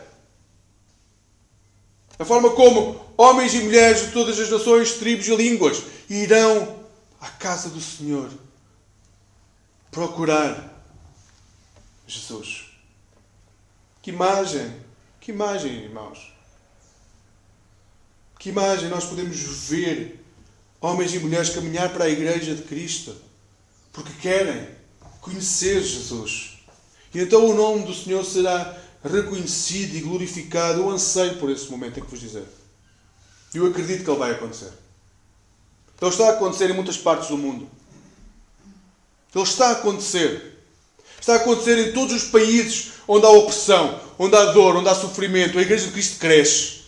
A 2.17 2.23
forma 2.23 2.51
como 2.51 3.05
homens 3.17 3.53
e 3.53 3.59
mulheres 3.59 4.05
de 4.05 4.11
todas 4.13 4.39
as 4.39 4.49
nações, 4.49 4.93
tribos 4.93 5.27
e 5.27 5.35
línguas 5.35 5.83
irão 6.09 6.85
à 7.19 7.27
casa 7.27 7.67
do 7.67 7.81
Senhor 7.81 8.29
procurar 9.97 10.79
Jesus. 12.05 12.65
Que 13.99 14.11
imagem, 14.11 14.71
que 15.19 15.31
imagem, 15.31 15.71
irmãos. 15.71 16.31
Que 18.37 18.49
imagem 18.49 18.89
nós 18.89 19.05
podemos 19.05 19.35
ver 19.67 20.23
homens 20.79 21.15
e 21.15 21.19
mulheres 21.19 21.49
caminhar 21.49 21.91
para 21.93 22.05
a 22.05 22.09
igreja 22.09 22.53
de 22.53 22.61
Cristo 22.61 23.15
porque 23.91 24.13
querem 24.21 24.69
conhecer 25.19 25.81
Jesus. 25.81 26.59
E 27.11 27.19
então 27.19 27.49
o 27.49 27.55
nome 27.55 27.83
do 27.83 27.93
Senhor 27.95 28.23
será 28.23 28.77
reconhecido 29.03 29.95
e 29.95 30.01
glorificado. 30.01 30.81
Eu 30.81 30.91
anseio 30.91 31.39
por 31.39 31.49
esse 31.49 31.71
momento 31.71 31.99
em 31.99 32.03
que 32.03 32.11
vos 32.11 32.19
dizer. 32.19 32.45
Eu 33.51 33.65
acredito 33.65 34.03
que 34.03 34.11
ele 34.11 34.19
vai 34.19 34.29
acontecer. 34.33 34.71
Ele 35.99 36.11
está 36.11 36.27
a 36.27 36.33
acontecer 36.33 36.69
em 36.69 36.75
muitas 36.75 36.99
partes 36.99 37.29
do 37.29 37.37
mundo. 37.37 37.76
Ele 39.37 39.47
está 39.47 39.69
a 39.69 39.71
acontecer. 39.73 40.57
Está 41.19 41.33
a 41.33 41.35
acontecer 41.37 41.77
em 41.77 41.91
todos 41.91 42.15
os 42.15 42.23
países 42.29 42.91
onde 43.07 43.25
há 43.25 43.29
opressão, 43.29 43.99
onde 44.17 44.35
há 44.35 44.45
dor, 44.45 44.75
onde 44.75 44.89
há 44.89 44.95
sofrimento. 44.95 45.59
A 45.59 45.61
Igreja 45.61 45.85
de 45.85 45.91
Cristo 45.91 46.19
cresce. 46.19 46.81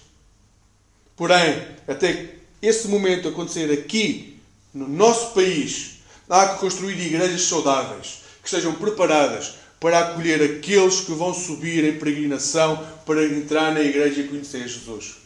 Porém, 1.15 1.67
até 1.87 2.35
esse 2.61 2.87
momento 2.87 3.27
acontecer 3.27 3.71
aqui, 3.71 4.39
no 4.73 4.87
nosso 4.87 5.33
país, 5.33 5.99
há 6.27 6.47
que 6.49 6.59
construir 6.59 6.99
igrejas 6.99 7.43
saudáveis, 7.43 8.23
que 8.41 8.47
estejam 8.47 8.73
preparadas 8.73 9.55
para 9.79 9.99
acolher 9.99 10.41
aqueles 10.41 11.01
que 11.01 11.13
vão 11.13 11.33
subir 11.33 11.83
em 11.85 11.97
peregrinação 11.97 12.85
para 13.05 13.23
entrar 13.23 13.73
na 13.73 13.81
igreja 13.81 14.21
e 14.21 14.27
conhecer 14.27 14.67
Jesus. 14.67 15.17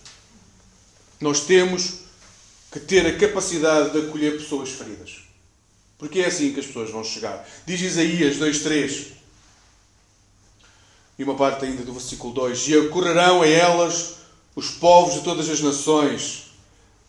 Nós 1.20 1.42
temos 1.42 2.02
que 2.72 2.80
ter 2.80 3.06
a 3.06 3.18
capacidade 3.18 3.92
de 3.92 4.08
acolher 4.08 4.38
pessoas 4.38 4.70
feridas. 4.70 5.23
Porque 6.04 6.20
é 6.20 6.26
assim 6.26 6.52
que 6.52 6.60
as 6.60 6.66
pessoas 6.66 6.90
vão 6.90 7.02
chegar. 7.02 7.48
Diz 7.66 7.80
Isaías 7.80 8.36
2.3 8.36 9.06
e 11.18 11.24
uma 11.24 11.34
parte 11.34 11.64
ainda 11.64 11.82
do 11.84 11.94
versículo 11.94 12.34
2: 12.34 12.68
E 12.68 12.76
ocorrerão 12.76 13.42
a 13.42 13.48
elas 13.48 14.16
os 14.54 14.72
povos 14.72 15.14
de 15.14 15.22
todas 15.22 15.50
as 15.50 15.62
nações, 15.62 16.48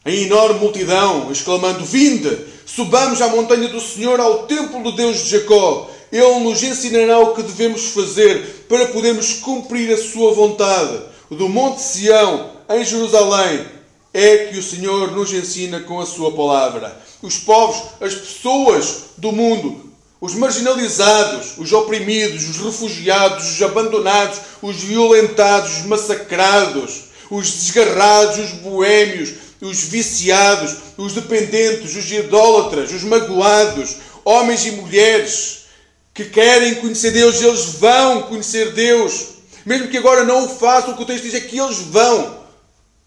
em 0.07 0.27
enorme 0.27 0.61
multidão, 0.61 1.33
exclamando: 1.33 1.85
Vinde, 1.85 2.47
subamos 2.65 3.21
à 3.21 3.27
montanha 3.27 3.69
do 3.69 3.81
Senhor, 3.81 4.21
ao 4.21 4.47
templo 4.47 4.81
do 4.81 4.93
Deus 4.93 5.25
de 5.25 5.31
Jacó. 5.31 5.91
Ele 6.13 6.39
nos 6.45 6.63
ensinará 6.63 7.19
o 7.19 7.35
que 7.35 7.43
devemos 7.43 7.87
fazer 7.87 8.65
para 8.69 8.87
podermos 8.87 9.33
cumprir 9.41 9.93
a 9.93 10.01
sua 10.01 10.33
vontade. 10.33 11.03
Do 11.31 11.49
Monte 11.49 11.83
Sião, 11.83 12.53
em 12.71 12.85
Jerusalém, 12.85 13.67
é 14.15 14.47
que 14.47 14.59
o 14.59 14.63
Senhor 14.63 15.11
nos 15.11 15.33
ensina 15.33 15.81
com 15.81 16.01
a 16.01 16.07
sua 16.07 16.31
palavra 16.31 16.97
os 17.21 17.39
povos, 17.39 17.83
as 18.01 18.15
pessoas 18.15 19.07
do 19.17 19.33
mundo, 19.33 19.91
os 20.21 20.35
marginalizados, 20.35 21.59
os 21.59 21.73
oprimidos, 21.73 22.49
os 22.49 22.59
refugiados, 22.59 23.51
os 23.51 23.63
abandonados, 23.63 24.39
os 24.63 24.77
violentados, 24.77 25.79
os 25.79 25.87
massacrados, 25.87 27.05
os 27.31 27.51
desgarrados, 27.51 28.39
os 28.39 28.51
boêmios, 28.61 29.33
os 29.61 29.81
viciados, 29.85 30.77
os 30.97 31.15
dependentes, 31.15 31.97
os 31.97 32.13
idólatras, 32.13 32.93
os 32.93 33.03
magoados, 33.03 33.97
homens 34.25 34.65
e 34.67 34.73
mulheres 34.73 35.65
que 36.13 36.27
querem 36.27 36.77
conhecer 36.77 37.11
Deus, 37.11 37.43
eles 37.43 37.65
vão 37.81 38.23
conhecer 38.23 38.73
Deus. 38.73 39.29
Mesmo 39.67 39.89
que 39.89 39.97
agora 39.97 40.25
não 40.25 40.45
o 40.45 40.49
façam, 40.49 40.93
o 40.93 40.97
que 40.97 41.03
o 41.03 41.07
texto 41.07 41.25
diz 41.25 41.35
é 41.35 41.41
que 41.41 41.59
eles 41.59 41.79
vão 41.79 42.44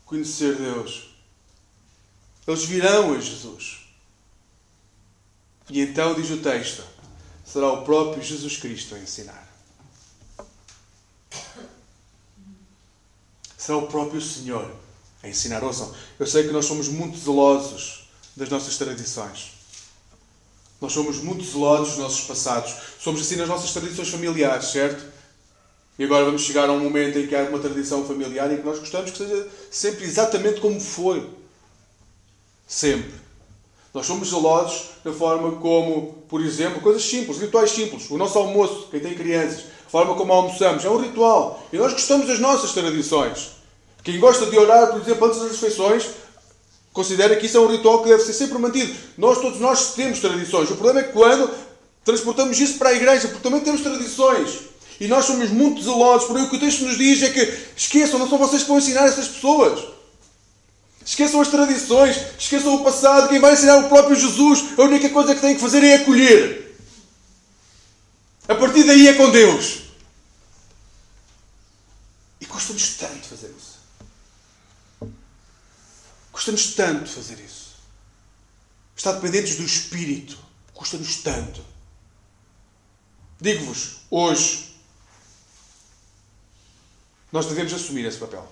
conhecer 0.08 0.56
Deus. 0.56 1.10
Eles 2.48 2.64
virão 2.64 3.14
a 3.14 3.20
Jesus. 3.20 3.82
E 5.70 5.82
então, 5.82 6.16
diz 6.16 6.32
o 6.32 6.38
texto, 6.38 6.82
será 7.46 7.72
o 7.74 7.84
próprio 7.84 8.24
Jesus 8.24 8.56
Cristo 8.56 8.96
a 8.96 9.00
ensinar. 9.00 9.48
Será 13.58 13.78
o 13.78 13.88
próprio 13.88 14.22
Senhor 14.22 14.74
a 15.22 15.28
ensinar. 15.28 15.62
Ouçam, 15.62 15.94
eu 16.18 16.26
sei 16.26 16.48
que 16.48 16.54
nós 16.54 16.66
somos 16.66 16.88
muito 16.88 17.18
zelosos 17.18 18.08
das 18.36 18.50
nossas 18.50 18.78
tradições. 18.78 19.52
Nós 20.80 20.94
somos 20.94 21.18
muito 21.18 21.44
zelosos 21.44 21.90
dos 21.90 21.98
nossos 21.98 22.22
passados. 22.26 22.74
Somos 22.98 23.20
assim 23.22 23.36
nas 23.36 23.50
nossas 23.50 23.74
tradições 23.74 24.08
familiares, 24.08 24.68
certo? 24.68 25.17
E 25.98 26.04
agora 26.04 26.26
vamos 26.26 26.44
chegar 26.44 26.70
a 26.70 26.74
um 26.74 26.80
momento 26.80 27.18
em 27.18 27.26
que 27.26 27.36
há 27.36 27.44
uma 27.44 27.58
tradição 27.58 28.06
familiar 28.06 28.52
em 28.52 28.58
que 28.58 28.66
nós 28.66 28.80
gostamos 28.80 29.12
que 29.12 29.18
seja 29.18 29.48
sempre 29.72 30.06
exatamente 30.06 30.62
como 30.62 30.80
foi. 30.80 31.28
Sempre. 32.68 33.14
Nós 33.94 34.06
somos 34.06 34.30
zelosos 34.30 34.90
da 35.04 35.12
forma 35.12 35.54
como, 35.54 36.24
por 36.30 36.42
exemplo, 36.42 36.82
coisas 36.82 37.04
simples, 37.04 37.40
rituais 37.40 37.72
simples. 37.72 38.12
O 38.12 38.18
nosso 38.18 38.38
almoço, 38.38 38.90
quem 38.92 39.00
tem 39.00 39.16
crianças, 39.16 39.64
a 39.88 39.90
forma 39.90 40.14
como 40.14 40.32
almoçamos, 40.32 40.86
é 40.86 40.90
um 40.90 40.98
ritual. 40.98 41.66
E 41.74 41.78
nós 41.78 41.94
gostamos 41.94 42.28
das 42.28 42.40
nossas 42.40 42.74
tradições. 42.74 43.54
Quem 44.04 44.20
gosta 44.20 44.46
de 44.46 44.58
orar, 44.58 44.92
por 44.92 45.02
exemplo, 45.02 45.26
antes 45.26 45.40
das 45.40 45.52
refeições, 45.52 46.10
considera 46.94 47.36
que 47.36 47.48
isso 47.48 47.58
é 47.58 47.60
um 47.60 47.72
ritual 47.72 48.04
que 48.04 48.10
deve 48.10 48.22
ser 48.22 48.34
sempre 48.34 48.60
mantido. 48.60 48.94
Nós, 49.18 49.40
todos 49.40 49.60
nós, 49.60 49.96
temos 49.96 50.20
tradições. 50.20 50.70
O 50.70 50.76
problema 50.76 51.00
é 51.00 51.12
quando 51.12 51.50
transportamos 52.06 52.60
isso 52.60 52.78
para 52.78 52.90
a 52.90 52.94
igreja, 52.94 53.28
porque 53.30 53.42
também 53.42 53.62
temos 53.62 53.82
tradições. 53.82 54.60
E 55.00 55.08
nós 55.08 55.26
somos 55.26 55.50
muito 55.50 55.82
zelosos, 55.82 56.28
por 56.28 56.40
o 56.40 56.50
que 56.50 56.56
o 56.56 56.60
texto 56.60 56.86
nos 56.86 56.98
diz 56.98 57.22
é 57.22 57.30
que 57.30 57.72
esqueçam, 57.76 58.20
não 58.20 58.30
são 58.30 58.38
vocês 58.38 58.64
que 58.64 58.68
vão 58.68 58.80
ensinar 58.80 59.06
essas 59.06 59.28
pessoas. 59.28 59.86
Esqueçam 61.06 61.40
as 61.40 61.48
tradições, 61.48 62.18
esqueçam 62.38 62.76
o 62.76 62.84
passado. 62.84 63.30
Quem 63.30 63.40
vai 63.40 63.54
ensinar 63.54 63.78
o 63.78 63.88
próprio 63.88 64.16
Jesus, 64.16 64.78
a 64.78 64.82
única 64.82 65.10
coisa 65.10 65.34
que 65.36 65.42
tem 65.42 65.56
que 65.56 65.62
fazer 65.62 65.84
é 65.84 65.96
acolher. 65.96 66.76
A 68.48 68.56
partir 68.56 68.84
daí 68.84 69.08
é 69.08 69.14
com 69.14 69.30
Deus. 69.30 69.84
E 72.42 72.46
custa-nos 72.46 72.90
tanto 72.98 73.28
fazer 73.28 73.54
isso. 73.58 75.12
Custa-nos 76.32 76.74
tanto 76.74 77.10
fazer 77.10 77.40
isso. 77.40 77.68
Estar 78.96 79.14
dependentes 79.14 79.56
do 79.56 79.64
Espírito 79.64 80.38
custa-nos 80.78 81.18
tanto. 81.18 81.66
Digo-vos, 83.42 83.98
hoje, 84.12 84.76
nós 87.32 87.46
devemos 87.46 87.74
assumir 87.74 88.06
esse 88.06 88.18
papel. 88.18 88.48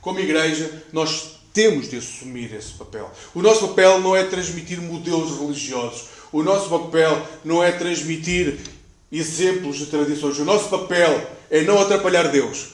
Como 0.00 0.18
igreja, 0.18 0.82
nós 0.92 1.40
temos 1.52 1.90
de 1.90 1.96
assumir 1.96 2.54
esse 2.54 2.72
papel. 2.72 3.10
O 3.34 3.42
nosso 3.42 3.68
papel 3.68 4.00
não 4.00 4.16
é 4.16 4.24
transmitir 4.24 4.80
modelos 4.80 5.38
religiosos. 5.38 6.04
O 6.32 6.42
nosso 6.42 6.68
papel 6.68 7.26
não 7.44 7.62
é 7.62 7.72
transmitir 7.72 8.58
exemplos 9.10 9.76
de 9.78 9.86
tradições. 9.86 10.38
O 10.38 10.44
nosso 10.44 10.68
papel 10.68 11.28
é 11.50 11.62
não 11.62 11.80
atrapalhar 11.80 12.28
Deus. 12.28 12.68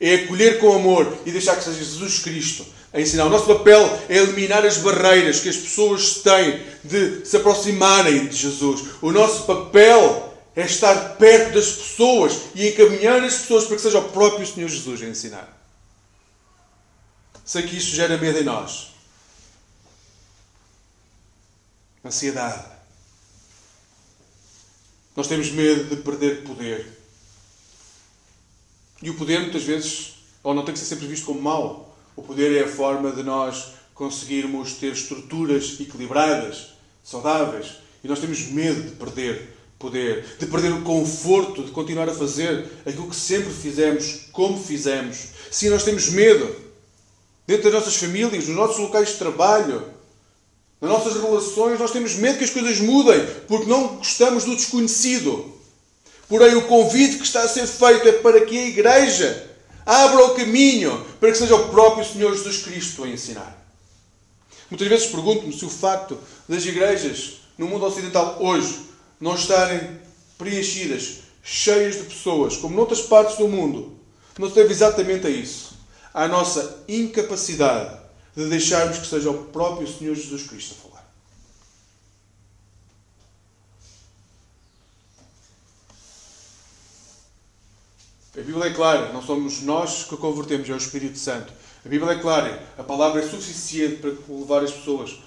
É 0.00 0.14
acolher 0.14 0.58
com 0.58 0.74
amor 0.74 1.18
e 1.26 1.30
deixar 1.30 1.56
que 1.56 1.64
seja 1.64 1.78
Jesus 1.78 2.20
Cristo 2.20 2.64
a 2.92 3.00
ensinar. 3.00 3.26
O 3.26 3.30
nosso 3.30 3.46
papel 3.46 4.00
é 4.08 4.16
eliminar 4.16 4.64
as 4.64 4.78
barreiras 4.78 5.40
que 5.40 5.48
as 5.48 5.56
pessoas 5.56 6.14
têm 6.14 6.62
de 6.82 7.26
se 7.26 7.36
aproximarem 7.36 8.26
de 8.26 8.36
Jesus. 8.36 8.82
O 9.02 9.12
nosso 9.12 9.44
papel 9.44 10.29
é 10.54 10.62
estar 10.62 11.16
perto 11.16 11.54
das 11.54 11.72
pessoas 11.72 12.32
e 12.54 12.68
encaminhar 12.68 13.22
as 13.22 13.38
pessoas 13.38 13.64
para 13.64 13.76
que 13.76 13.82
seja 13.82 13.98
o 13.98 14.08
próprio 14.10 14.46
Senhor 14.46 14.68
Jesus 14.68 15.02
a 15.02 15.06
ensinar. 15.06 15.60
Sei 17.44 17.62
que 17.62 17.76
isso 17.76 17.94
gera 17.94 18.16
medo 18.18 18.38
em 18.38 18.44
nós. 18.44 18.90
Ansiedade. 22.04 22.64
Nós 25.14 25.26
temos 25.26 25.50
medo 25.50 25.94
de 25.94 26.02
perder 26.02 26.44
poder. 26.44 26.98
E 29.02 29.10
o 29.10 29.16
poder, 29.16 29.40
muitas 29.40 29.64
vezes, 29.64 30.14
ou 30.42 30.54
não 30.54 30.64
tem 30.64 30.74
que 30.74 30.80
ser 30.80 30.86
sempre 30.86 31.06
visto 31.06 31.26
como 31.26 31.40
mau. 31.40 31.96
O 32.16 32.22
poder 32.22 32.56
é 32.56 32.64
a 32.64 32.68
forma 32.68 33.12
de 33.12 33.22
nós 33.22 33.72
conseguirmos 33.94 34.74
ter 34.74 34.92
estruturas 34.92 35.78
equilibradas, 35.80 36.68
saudáveis. 37.04 37.76
E 38.02 38.08
nós 38.08 38.20
temos 38.20 38.46
medo 38.46 38.82
de 38.82 38.96
perder 38.96 39.59
poder, 39.80 40.36
de 40.38 40.46
perder 40.46 40.72
o 40.72 40.82
conforto 40.82 41.64
de 41.64 41.70
continuar 41.70 42.06
a 42.08 42.14
fazer 42.14 42.70
aquilo 42.86 43.08
que 43.08 43.16
sempre 43.16 43.50
fizemos, 43.50 44.26
como 44.30 44.62
fizemos. 44.62 45.28
Sim, 45.50 45.70
nós 45.70 45.82
temos 45.82 46.10
medo 46.10 46.54
dentro 47.46 47.64
das 47.64 47.80
nossas 47.80 47.96
famílias, 47.96 48.46
nos 48.46 48.56
nossos 48.56 48.78
locais 48.78 49.08
de 49.08 49.14
trabalho, 49.14 49.82
nas 50.80 50.90
nossas 50.90 51.14
relações, 51.14 51.80
nós 51.80 51.90
temos 51.90 52.14
medo 52.14 52.38
que 52.38 52.44
as 52.44 52.50
coisas 52.50 52.78
mudem, 52.78 53.26
porque 53.48 53.68
não 53.68 53.96
gostamos 53.96 54.44
do 54.44 54.54
desconhecido. 54.54 55.52
Porém, 56.28 56.54
o 56.54 56.66
convite 56.68 57.16
que 57.16 57.24
está 57.24 57.42
a 57.42 57.48
ser 57.48 57.66
feito 57.66 58.06
é 58.06 58.12
para 58.12 58.44
que 58.44 58.56
a 58.56 58.68
Igreja 58.68 59.50
abra 59.84 60.26
o 60.26 60.34
caminho 60.34 61.04
para 61.18 61.32
que 61.32 61.38
seja 61.38 61.56
o 61.56 61.68
próprio 61.70 62.04
Senhor 62.04 62.32
Jesus 62.36 62.58
Cristo 62.58 63.02
a 63.02 63.08
ensinar. 63.08 63.66
Muitas 64.70 64.86
vezes 64.86 65.06
pergunto-me 65.06 65.52
se 65.52 65.64
o 65.64 65.70
facto 65.70 66.18
das 66.48 66.64
igrejas 66.64 67.40
no 67.58 67.66
mundo 67.66 67.84
ocidental 67.86 68.36
hoje 68.40 68.89
não 69.20 69.34
estarem 69.34 70.00
preenchidas, 70.38 71.18
cheias 71.42 71.96
de 71.96 72.04
pessoas, 72.04 72.56
como 72.56 72.74
noutras 72.74 73.02
partes 73.02 73.36
do 73.36 73.46
mundo, 73.46 73.98
não 74.38 74.48
deve 74.48 74.72
exatamente 74.72 75.26
a 75.26 75.30
isso 75.30 75.78
à 76.12 76.26
nossa 76.26 76.82
incapacidade 76.88 78.00
de 78.34 78.48
deixarmos 78.48 78.98
que 78.98 79.06
seja 79.06 79.30
o 79.30 79.44
próprio 79.46 79.86
Senhor 79.86 80.14
Jesus 80.14 80.46
Cristo 80.46 80.74
a 80.78 80.88
falar. 80.88 81.10
A 88.36 88.40
Bíblia 88.40 88.66
é 88.66 88.74
clara, 88.74 89.12
não 89.12 89.22
somos 89.22 89.60
nós 89.62 90.04
que 90.04 90.16
convertemos, 90.16 90.68
é 90.68 90.72
o 90.72 90.76
Espírito 90.76 91.18
Santo. 91.18 91.52
A 91.84 91.88
Bíblia 91.88 92.12
é 92.12 92.18
clara, 92.18 92.62
a 92.78 92.82
palavra 92.82 93.22
é 93.22 93.28
suficiente 93.28 93.96
para 93.96 94.10
levar 94.28 94.62
as 94.62 94.70
pessoas 94.70 95.18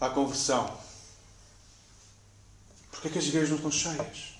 à 0.00 0.08
conversão. 0.08 0.79
Porquê 3.00 3.08
é 3.08 3.10
que 3.12 3.18
as 3.18 3.26
igrejas 3.26 3.48
não 3.48 3.56
estão 3.56 3.72
cheias? 3.72 4.34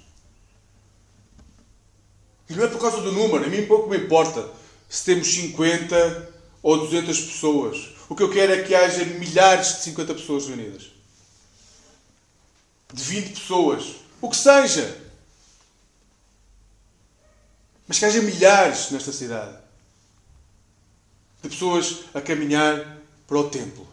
E 2.51 2.53
não 2.53 2.65
é 2.65 2.69
por 2.69 2.79
causa 2.79 3.01
do 3.01 3.11
número, 3.11 3.45
a 3.45 3.49
mim 3.49 3.65
pouco 3.67 3.89
me 3.89 3.97
importa 3.97 4.51
se 4.87 5.05
temos 5.05 5.33
50 5.33 6.35
ou 6.63 6.77
200 6.79 7.21
pessoas. 7.21 7.95
O 8.07 8.15
que 8.15 8.23
eu 8.23 8.31
quero 8.31 8.53
é 8.53 8.63
que 8.63 8.75
haja 8.75 9.05
milhares 9.05 9.77
de 9.77 9.83
50 9.85 10.15
pessoas 10.15 10.47
reunidas. 10.47 10.91
De 12.93 13.03
20 13.03 13.31
pessoas. 13.31 13.95
O 14.21 14.29
que 14.29 14.37
seja. 14.37 15.01
Mas 17.89 17.99
que 17.99 18.05
haja 18.05 18.21
milhares 18.21 18.91
nesta 18.91 19.13
cidade. 19.13 19.57
De 21.43 21.49
pessoas 21.49 22.01
a 22.13 22.21
caminhar 22.21 22.99
para 23.27 23.39
o 23.39 23.49
templo. 23.49 23.89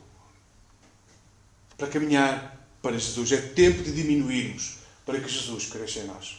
Para 1.77 1.88
caminhar 1.88 2.56
para 2.81 2.97
Jesus. 2.97 3.31
É 3.31 3.37
tempo 3.37 3.83
de 3.83 3.91
diminuirmos 3.91 4.77
para 5.05 5.19
que 5.19 5.29
Jesus 5.29 5.65
cresça 5.65 5.99
em 5.99 6.05
nós. 6.05 6.37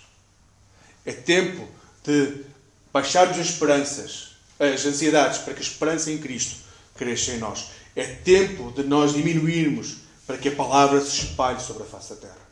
É 1.04 1.12
tempo 1.12 1.68
de 2.04 2.44
baixarmos 2.92 3.38
as 3.38 3.48
esperanças 3.48 4.28
as 4.58 4.84
ansiedades 4.84 5.38
para 5.38 5.54
que 5.54 5.60
a 5.60 5.62
esperança 5.62 6.10
em 6.10 6.18
Cristo 6.18 6.56
cresça 6.96 7.32
em 7.32 7.38
nós. 7.38 7.66
É 7.94 8.04
tempo 8.04 8.72
de 8.72 8.82
nós 8.82 9.12
diminuirmos 9.12 9.98
para 10.26 10.36
que 10.36 10.48
a 10.48 10.54
palavra 10.54 11.00
se 11.00 11.26
espalhe 11.26 11.60
sobre 11.60 11.84
a 11.84 11.86
face 11.86 12.10
da 12.10 12.16
terra. 12.16 12.48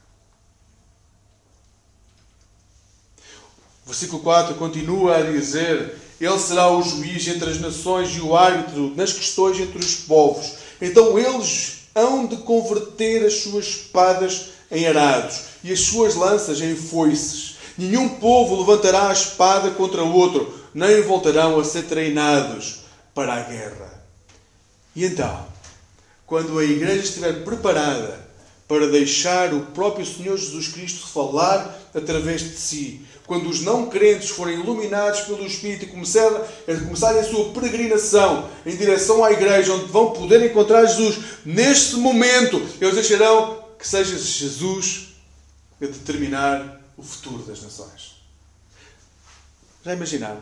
O 3.84 3.88
versículo 3.88 4.22
4 4.22 4.54
continua 4.54 5.16
a 5.16 5.22
dizer: 5.22 5.96
Ele 6.20 6.38
será 6.38 6.70
o 6.70 6.82
juiz 6.82 7.26
entre 7.28 7.50
as 7.50 7.60
nações 7.60 8.16
e 8.16 8.20
o 8.20 8.36
árbitro 8.36 8.94
nas 8.96 9.12
questões 9.12 9.58
entre 9.60 9.78
os 9.78 9.96
povos. 9.96 10.54
Então 10.80 11.18
eles 11.18 11.85
hão 11.96 12.26
de 12.26 12.36
converter 12.36 13.24
as 13.24 13.40
suas 13.40 13.66
espadas 13.66 14.50
em 14.70 14.86
arados 14.86 15.40
e 15.64 15.72
as 15.72 15.80
suas 15.80 16.14
lanças 16.14 16.60
em 16.60 16.76
foices. 16.76 17.56
Nenhum 17.78 18.08
povo 18.08 18.60
levantará 18.60 19.08
a 19.08 19.12
espada 19.12 19.70
contra 19.70 20.04
o 20.04 20.12
outro, 20.12 20.54
nem 20.74 21.00
voltarão 21.00 21.58
a 21.58 21.64
ser 21.64 21.84
treinados 21.84 22.80
para 23.14 23.32
a 23.32 23.40
guerra. 23.40 24.04
E 24.94 25.04
então, 25.04 25.46
quando 26.26 26.58
a 26.58 26.64
igreja 26.64 27.02
estiver 27.02 27.44
preparada 27.44 28.26
para 28.68 28.88
deixar 28.88 29.54
o 29.54 29.60
próprio 29.66 30.04
Senhor 30.04 30.36
Jesus 30.36 30.68
Cristo 30.68 31.06
falar 31.06 31.78
através 31.94 32.42
de 32.42 32.56
si, 32.56 33.00
quando 33.26 33.48
os 33.48 33.60
não 33.60 33.88
crentes 33.88 34.30
forem 34.30 34.60
iluminados 34.60 35.22
pelo 35.22 35.46
Espírito 35.46 35.84
e 35.84 35.88
começarem, 35.88 36.40
começarem 36.84 37.20
a 37.20 37.24
sua 37.24 37.52
peregrinação 37.52 38.48
em 38.64 38.76
direção 38.76 39.24
à 39.24 39.32
igreja, 39.32 39.74
onde 39.74 39.86
vão 39.86 40.12
poder 40.12 40.48
encontrar 40.48 40.86
Jesus, 40.86 41.18
neste 41.44 41.96
momento 41.96 42.56
eles 42.80 42.94
deixarão 42.94 43.64
que 43.78 43.86
seja 43.86 44.16
Jesus 44.16 45.08
a 45.82 45.86
determinar 45.86 46.80
o 46.96 47.02
futuro 47.02 47.42
das 47.42 47.62
nações. 47.62 48.16
Já 49.84 49.92
imaginaram? 49.92 50.40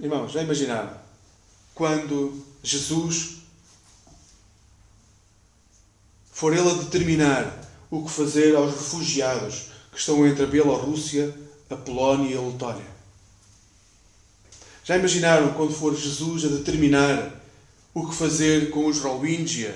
Irmãos, 0.00 0.32
já 0.32 0.42
imaginaram? 0.42 0.90
Quando 1.74 2.44
Jesus 2.62 3.36
for 6.32 6.52
ele 6.52 6.68
a 6.68 6.74
determinar 6.74 7.66
o 7.90 8.04
que 8.04 8.10
fazer 8.10 8.54
aos 8.56 8.72
refugiados 8.72 9.68
que 9.92 9.98
estão 9.98 10.26
entre 10.26 10.44
a 10.44 10.46
Bielorrússia, 10.46 11.34
a 11.70 11.76
Polónia 11.76 12.34
e 12.34 12.36
a 12.36 12.40
Letónia. 12.40 12.96
Já 14.84 14.96
imaginaram 14.96 15.52
quando 15.54 15.72
for 15.72 15.96
Jesus 15.96 16.44
a 16.44 16.48
determinar 16.48 17.32
o 17.92 18.06
que 18.06 18.14
fazer 18.14 18.70
com 18.70 18.86
os 18.86 19.00
Rohingya, 19.00 19.74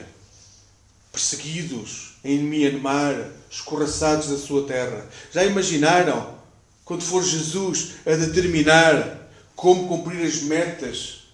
perseguidos 1.11 2.15
em 2.23 2.39
Myanmar, 2.39 3.33
escorraçados 3.51 4.29
da 4.29 4.39
sua 4.39 4.67
terra? 4.67 5.09
Já 5.33 5.45
imaginaram 5.45 6.39
quando 6.85 7.03
for 7.03 7.25
Jesus 7.25 7.93
a 8.07 8.15
determinar 8.15 9.29
como 9.57 9.89
cumprir 9.89 10.25
as 10.25 10.43
metas 10.43 11.25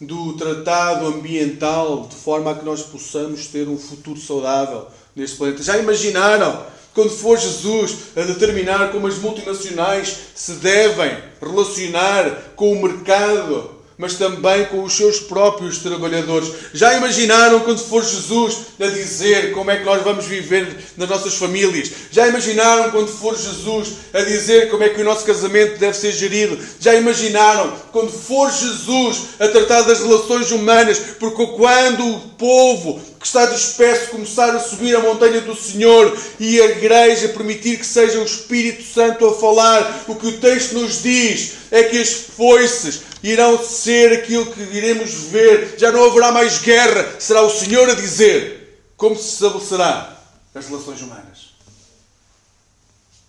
do 0.00 0.34
tratado 0.34 1.06
ambiental 1.06 2.06
de 2.06 2.16
forma 2.16 2.50
a 2.50 2.54
que 2.54 2.64
nós 2.64 2.82
possamos 2.82 3.46
ter 3.46 3.68
um 3.68 3.78
futuro 3.78 4.20
saudável 4.20 4.88
neste 5.16 5.36
planeta? 5.36 5.62
Já 5.62 5.78
imaginaram 5.78 6.66
quando 6.98 7.10
for 7.10 7.38
Jesus 7.38 7.94
a 8.16 8.22
determinar 8.22 8.90
como 8.90 9.06
as 9.06 9.18
multinacionais 9.18 10.16
se 10.34 10.54
devem 10.54 11.16
relacionar 11.40 12.54
com 12.56 12.72
o 12.72 12.82
mercado 12.82 13.78
mas 13.98 14.14
também 14.14 14.64
com 14.66 14.84
os 14.84 14.96
seus 14.96 15.18
próprios 15.18 15.78
trabalhadores. 15.78 16.52
Já 16.72 16.94
imaginaram 16.94 17.60
quando 17.60 17.80
for 17.80 18.04
Jesus 18.04 18.58
a 18.78 18.86
dizer 18.86 19.52
como 19.52 19.72
é 19.72 19.76
que 19.76 19.84
nós 19.84 20.04
vamos 20.04 20.24
viver 20.24 20.68
nas 20.96 21.08
nossas 21.08 21.34
famílias? 21.34 21.90
Já 22.12 22.28
imaginaram 22.28 22.92
quando 22.92 23.08
for 23.08 23.36
Jesus 23.36 23.88
a 24.14 24.20
dizer 24.20 24.70
como 24.70 24.84
é 24.84 24.88
que 24.88 25.00
o 25.00 25.04
nosso 25.04 25.26
casamento 25.26 25.80
deve 25.80 25.96
ser 25.96 26.12
gerido? 26.12 26.56
Já 26.78 26.94
imaginaram 26.94 27.72
quando 27.90 28.12
for 28.12 28.52
Jesus 28.52 29.30
a 29.40 29.48
tratar 29.48 29.82
das 29.82 29.98
relações 29.98 30.52
humanas? 30.52 30.98
Porque 31.18 31.44
quando 31.44 32.06
o 32.06 32.20
povo 32.38 33.00
que 33.18 33.26
está 33.26 33.46
disperso 33.46 34.10
começar 34.10 34.54
a 34.54 34.60
subir 34.60 34.94
a 34.94 35.00
montanha 35.00 35.40
do 35.40 35.54
Senhor 35.54 36.16
e 36.38 36.60
a 36.60 36.66
igreja 36.66 37.30
permitir 37.30 37.78
que 37.78 37.86
seja 37.86 38.20
o 38.20 38.24
Espírito 38.24 38.82
Santo 38.82 39.26
a 39.26 39.34
falar, 39.34 40.04
o 40.06 40.14
que 40.14 40.26
o 40.28 40.40
texto 40.40 40.74
nos 40.74 41.02
diz 41.02 41.54
é 41.70 41.82
que 41.84 42.00
as 42.00 42.12
foices 42.12 43.02
irão 43.22 43.62
ser 43.62 44.12
aquilo 44.12 44.46
que 44.46 44.60
iremos 44.60 45.12
ver, 45.24 45.74
já 45.76 45.90
não 45.90 46.04
haverá 46.04 46.30
mais 46.30 46.58
guerra, 46.58 47.16
será 47.18 47.42
o 47.42 47.50
Senhor 47.50 47.90
a 47.90 47.94
dizer 47.94 48.84
como 48.96 49.16
se 49.16 49.34
estabelecerá 49.34 50.16
as 50.54 50.66
relações 50.66 51.02
humanas. 51.02 51.54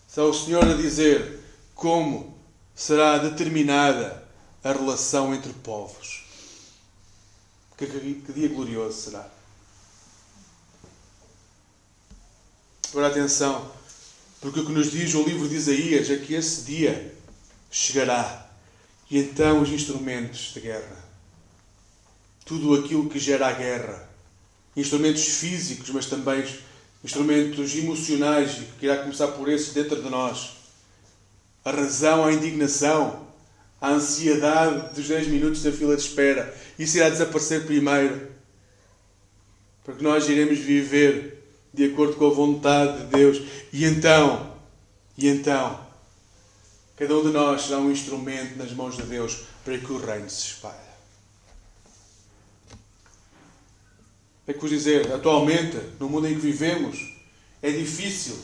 Será 0.07 0.27
o 0.27 0.33
Senhor 0.33 0.63
a 0.63 0.73
dizer 0.73 1.39
como 1.73 2.37
será 2.75 3.17
determinada 3.17 4.23
a 4.63 4.71
relação 4.71 5.33
entre 5.33 5.53
povos. 5.53 6.25
Que, 7.77 7.85
que 7.87 8.33
dia 8.33 8.49
glorioso 8.49 9.01
será! 9.01 9.38
Agora 12.91 13.07
atenção, 13.07 13.71
porque 14.41 14.61
o 14.61 14.65
que 14.65 14.71
nos 14.71 14.91
diz 14.91 15.13
o 15.13 15.23
livro 15.23 15.47
de 15.47 15.55
Isaías 15.55 16.09
é 16.09 16.17
que 16.17 16.33
esse 16.33 16.63
dia 16.63 17.13
chegará 17.69 18.47
E 19.11 19.19
então 19.19 19.61
os 19.61 19.69
instrumentos 19.69 20.51
de 20.53 20.59
guerra. 20.59 20.97
Tudo 22.45 22.73
aquilo 22.73 23.09
que 23.09 23.19
gera 23.19 23.47
a 23.47 23.51
guerra. 23.51 24.09
Instrumentos 24.75 25.23
físicos, 25.23 25.89
mas 25.89 26.07
também 26.07 26.43
instrumentos 27.03 27.75
emocionais, 27.75 28.59
que 28.79 28.85
irá 28.85 28.97
começar 28.97 29.27
por 29.29 29.47
esses 29.49 29.73
dentro 29.73 30.01
de 30.01 30.09
nós. 30.09 30.53
A 31.63 31.71
razão, 31.71 32.25
a 32.25 32.33
indignação, 32.33 33.27
a 33.79 33.91
ansiedade 33.91 34.95
dos 34.95 35.07
10 35.07 35.27
minutos 35.27 35.61
da 35.63 35.71
fila 35.71 35.95
de 35.95 36.01
espera. 36.01 36.55
Isso 36.77 36.97
irá 36.97 37.09
desaparecer 37.09 37.65
primeiro. 37.65 38.29
Porque 39.83 40.03
nós 40.03 40.27
iremos 40.27 40.59
viver 40.59 41.38
de 41.73 41.85
acordo 41.85 42.15
com 42.15 42.27
a 42.27 42.33
vontade 42.33 42.99
de 42.99 43.05
Deus. 43.05 43.41
E 43.71 43.85
então, 43.85 44.53
e 45.17 45.27
então, 45.27 45.79
cada 46.97 47.17
um 47.17 47.23
de 47.23 47.29
nós 47.29 47.63
será 47.63 47.79
um 47.79 47.91
instrumento 47.91 48.57
nas 48.57 48.71
mãos 48.71 48.95
de 48.95 49.03
Deus 49.03 49.43
para 49.63 49.77
que 49.77 49.91
o 49.91 49.97
reino 49.97 50.29
se 50.29 50.47
espalhe. 50.47 50.89
É 54.47 54.53
que 54.53 54.59
vos 54.59 54.69
dizer, 54.69 55.11
atualmente, 55.13 55.77
no 55.99 56.09
mundo 56.09 56.27
em 56.27 56.33
que 56.33 56.41
vivemos, 56.41 56.97
é 57.61 57.69
difícil 57.69 58.35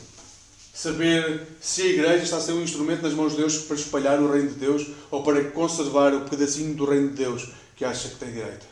saber 0.72 1.48
se 1.62 1.82
a 1.82 1.86
igreja 1.86 2.24
está 2.24 2.38
a 2.38 2.42
ser 2.42 2.52
um 2.52 2.62
instrumento 2.62 3.02
nas 3.02 3.14
mãos 3.14 3.32
de 3.32 3.38
Deus 3.38 3.60
para 3.60 3.76
espalhar 3.76 4.20
o 4.20 4.32
reino 4.32 4.50
de 4.50 4.60
Deus 4.60 4.88
ou 5.10 5.24
para 5.24 5.44
conservar 5.52 6.14
o 6.14 6.30
pedacinho 6.30 6.76
do 6.76 6.86
reino 6.86 7.10
de 7.10 7.16
Deus 7.16 7.50
que 7.76 7.86
acha 7.86 8.10
que 8.10 8.16
tem 8.18 8.32
direito. 8.32 8.66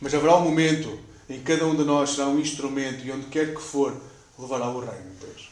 Mas 0.00 0.14
haverá 0.14 0.36
um 0.36 0.44
momento 0.44 0.98
em 1.28 1.40
cada 1.40 1.66
um 1.66 1.74
de 1.74 1.84
nós 1.84 2.10
será 2.10 2.28
um 2.28 2.38
instrumento 2.38 3.04
e 3.04 3.12
onde 3.12 3.26
quer 3.26 3.54
que 3.54 3.60
for, 3.60 3.96
levará 4.38 4.68
o 4.68 4.80
reino 4.80 5.10
de 5.10 5.26
Deus. 5.26 5.48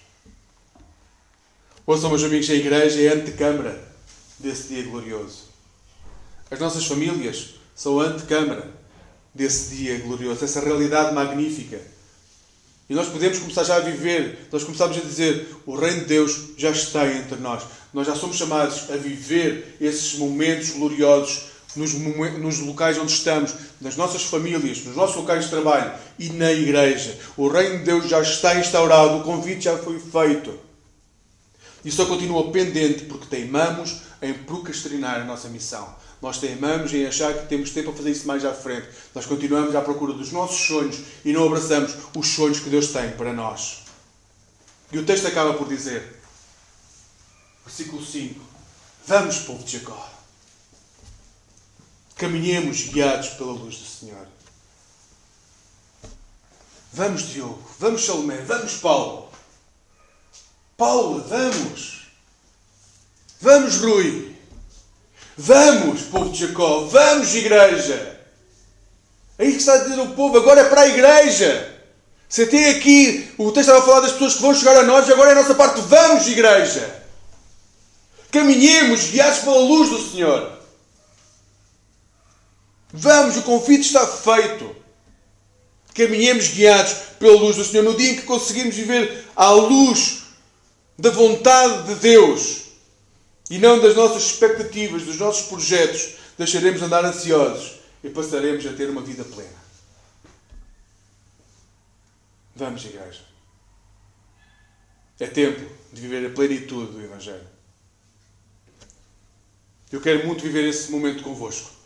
Ouçam, 1.87 2.11
meus 2.11 2.23
amigos, 2.23 2.49
a 2.51 2.55
igreja 2.55 3.01
é 3.01 3.09
a 3.09 3.15
antecâmara 3.15 3.93
desse 4.39 4.69
dia 4.69 4.83
glorioso. 4.85 5.45
As 6.51 6.59
nossas 6.59 6.85
famílias 6.85 7.55
são 7.75 8.01
a 8.01 8.05
antecâmara 8.05 8.71
desse 9.35 9.75
dia 9.75 9.99
glorioso, 9.99 10.45
essa 10.45 10.61
realidade 10.61 11.15
magnífica. 11.15 11.81
E 12.89 12.95
nós 12.95 13.09
podemos 13.09 13.39
começar 13.39 13.65
já 13.65 13.77
a 13.77 13.81
viver, 13.81 14.49
nós 14.53 14.65
começamos 14.65 14.97
a 14.97 15.01
dizer: 15.01 15.49
o 15.65 15.75
reino 15.75 16.01
de 16.01 16.07
Deus 16.07 16.51
já 16.59 16.71
está 16.71 17.07
entre 17.07 17.37
nós. 17.37 17.63
Nós 17.93 18.07
já 18.07 18.15
somos 18.15 18.37
chamados 18.37 18.91
a 18.91 18.97
viver 18.97 19.77
esses 19.81 20.19
momentos 20.19 20.71
gloriosos 20.71 21.52
nos, 21.77 21.95
nos 21.95 22.59
locais 22.61 22.99
onde 22.99 23.13
estamos, 23.13 23.55
nas 23.81 23.97
nossas 23.97 24.25
famílias, 24.25 24.85
nos 24.85 24.97
nossos 24.97 25.17
locais 25.17 25.45
de 25.45 25.51
trabalho 25.51 25.93
e 26.19 26.29
na 26.31 26.53
igreja. 26.53 27.19
O 27.37 27.49
reino 27.49 27.79
de 27.79 27.85
Deus 27.85 28.09
já 28.09 28.21
está 28.21 28.59
instaurado, 28.59 29.19
o 29.19 29.23
convite 29.23 29.65
já 29.65 29.77
foi 29.79 29.99
feito. 29.99 30.59
E 31.85 31.91
só 31.91 32.07
continua 32.07 32.51
pendente 32.53 33.05
porque 33.07 33.27
teimamos 33.27 34.03
em 34.21 34.33
procrastinar 34.33 35.21
a 35.21 35.25
nossa 35.25 35.49
missão. 35.49 36.03
Nós 36.21 36.39
teimamos 36.39 36.95
em 36.95 37.05
achar 37.05 37.35
que 37.35 37.49
temos 37.49 37.71
tempo 37.71 37.89
para 37.89 37.99
fazer 37.99 38.11
isso 38.13 38.29
mais 38.29 38.45
à 38.45 38.53
frente. 38.53 38.87
Nós 39.13 39.27
continuamos 39.27 39.75
à 39.75 39.81
procura 39.81 40.13
dos 40.13 40.31
nossos 40.31 40.65
sonhos 40.65 41.01
e 41.25 41.33
não 41.33 41.47
abraçamos 41.47 41.97
os 42.17 42.29
sonhos 42.29 42.61
que 42.61 42.71
Deus 42.71 42.89
tem 42.89 43.11
para 43.11 43.33
nós. 43.33 43.83
E 44.93 44.99
o 44.99 45.05
texto 45.05 45.27
acaba 45.27 45.55
por 45.55 45.67
dizer, 45.67 46.21
versículo 47.67 48.05
5: 48.05 48.41
Vamos, 49.07 49.39
povo 49.39 49.65
de 49.65 49.79
Jacó, 49.79 50.09
caminhemos 52.23 52.85
guiados 52.85 53.31
pela 53.31 53.51
luz 53.51 53.79
do 53.79 53.85
Senhor. 53.85 54.29
Vamos, 56.93 57.29
Diogo, 57.29 57.61
vamos, 57.81 58.05
Salomé, 58.05 58.37
vamos, 58.43 58.75
Paulo. 58.75 59.29
Paulo, 60.77 61.25
vamos. 61.29 62.03
Vamos, 63.41 63.77
Rui. 63.79 64.37
Vamos, 65.37 66.03
povo 66.03 66.31
de 66.31 66.47
Jacó. 66.47 66.85
Vamos, 66.85 67.35
igreja. 67.35 68.21
É 69.37 69.45
isso 69.45 69.55
que 69.55 69.59
está 69.59 69.75
a 69.75 69.79
dizer 69.79 69.99
o 69.99 70.15
povo. 70.15 70.37
Agora 70.37 70.61
é 70.61 70.69
para 70.69 70.83
a 70.83 70.89
igreja. 70.89 71.77
Se 72.29 72.43
até 72.43 72.71
aqui 72.71 73.35
o 73.37 73.51
texto 73.51 73.71
estava 73.71 73.81
a 73.81 73.87
falar 73.87 74.01
das 74.01 74.13
pessoas 74.13 74.35
que 74.37 74.43
vão 74.43 74.55
chegar 74.55 74.77
a 74.77 74.85
nós, 74.85 75.11
agora 75.11 75.31
é 75.31 75.33
a 75.33 75.43
nossa 75.43 75.57
parte. 75.57 75.81
Vamos, 75.81 76.29
igreja. 76.29 77.03
Caminhemos 78.31 79.11
guiados 79.11 79.41
pela 79.41 79.59
luz 79.59 79.91
do 79.91 80.11
Senhor. 80.11 80.62
Vamos, 82.93 83.37
o 83.39 83.43
convite 83.43 83.87
está 83.87 84.07
feito. 84.07 84.77
Caminhemos 85.95 86.49
guiados 86.49 86.93
pela 87.19 87.41
luz 87.41 87.57
do 87.57 87.65
Senhor. 87.65 87.83
No 87.83 87.97
dia 87.97 88.13
em 88.13 88.17
que 88.17 88.23
conseguimos 88.23 88.75
viver 88.75 89.27
à 89.35 89.51
luz 89.51 90.25
da 90.99 91.11
vontade 91.11 91.89
de 91.89 91.95
Deus 91.97 92.63
e 93.51 93.59
não 93.59 93.81
das 93.81 93.95
nossas 93.95 94.25
expectativas, 94.25 95.03
dos 95.03 95.19
nossos 95.19 95.49
projetos, 95.49 96.15
deixaremos 96.39 96.81
de 96.81 96.87
andar 96.87 97.05
ansiosos 97.05 97.81
e 98.05 98.11
passaremos 98.11 98.65
a 98.67 98.73
ter 98.73 98.89
uma 98.91 99.03
vida 99.03 99.25
plena. 99.25 99.63
Vamos, 102.55 102.85
igreja. 102.85 103.21
É 105.19 105.27
tempo 105.27 105.71
de 105.93 106.01
viver 106.01 106.27
a 106.27 106.31
plenitude 106.31 106.93
do 106.93 107.03
Evangelho. 107.03 107.47
Eu 109.91 110.01
quero 110.01 110.27
muito 110.27 110.43
viver 110.43 110.69
esse 110.69 110.91
momento 110.91 111.23
convosco. 111.23 111.82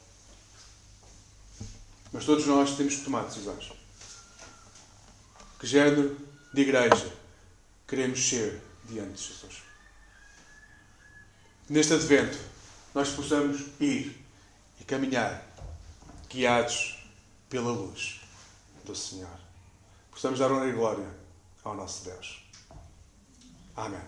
Mas 2.17 2.25
todos 2.25 2.47
nós 2.47 2.75
temos 2.79 2.95
que 2.95 3.05
tomar 3.05 3.25
decisões. 3.25 3.71
Que 5.61 5.67
género 5.67 6.17
de 6.55 6.63
igreja 6.63 7.13
queremos 7.87 8.27
ser 8.27 8.59
diante 8.85 9.13
de 9.13 9.23
Jesus? 9.23 9.63
Neste 11.69 11.93
advento, 11.93 12.39
nós 12.95 13.11
possamos 13.11 13.67
ir 13.79 14.19
e 14.81 14.85
caminhar 14.85 15.47
guiados 16.31 17.07
pela 17.51 17.71
luz 17.71 18.23
do 18.83 18.97
Senhor. 18.97 19.39
Possamos 20.11 20.39
dar 20.39 20.51
honra 20.51 20.69
e 20.69 20.73
glória 20.73 21.15
ao 21.63 21.75
nosso 21.75 22.07
Deus. 22.07 22.43
Amém. 23.77 24.01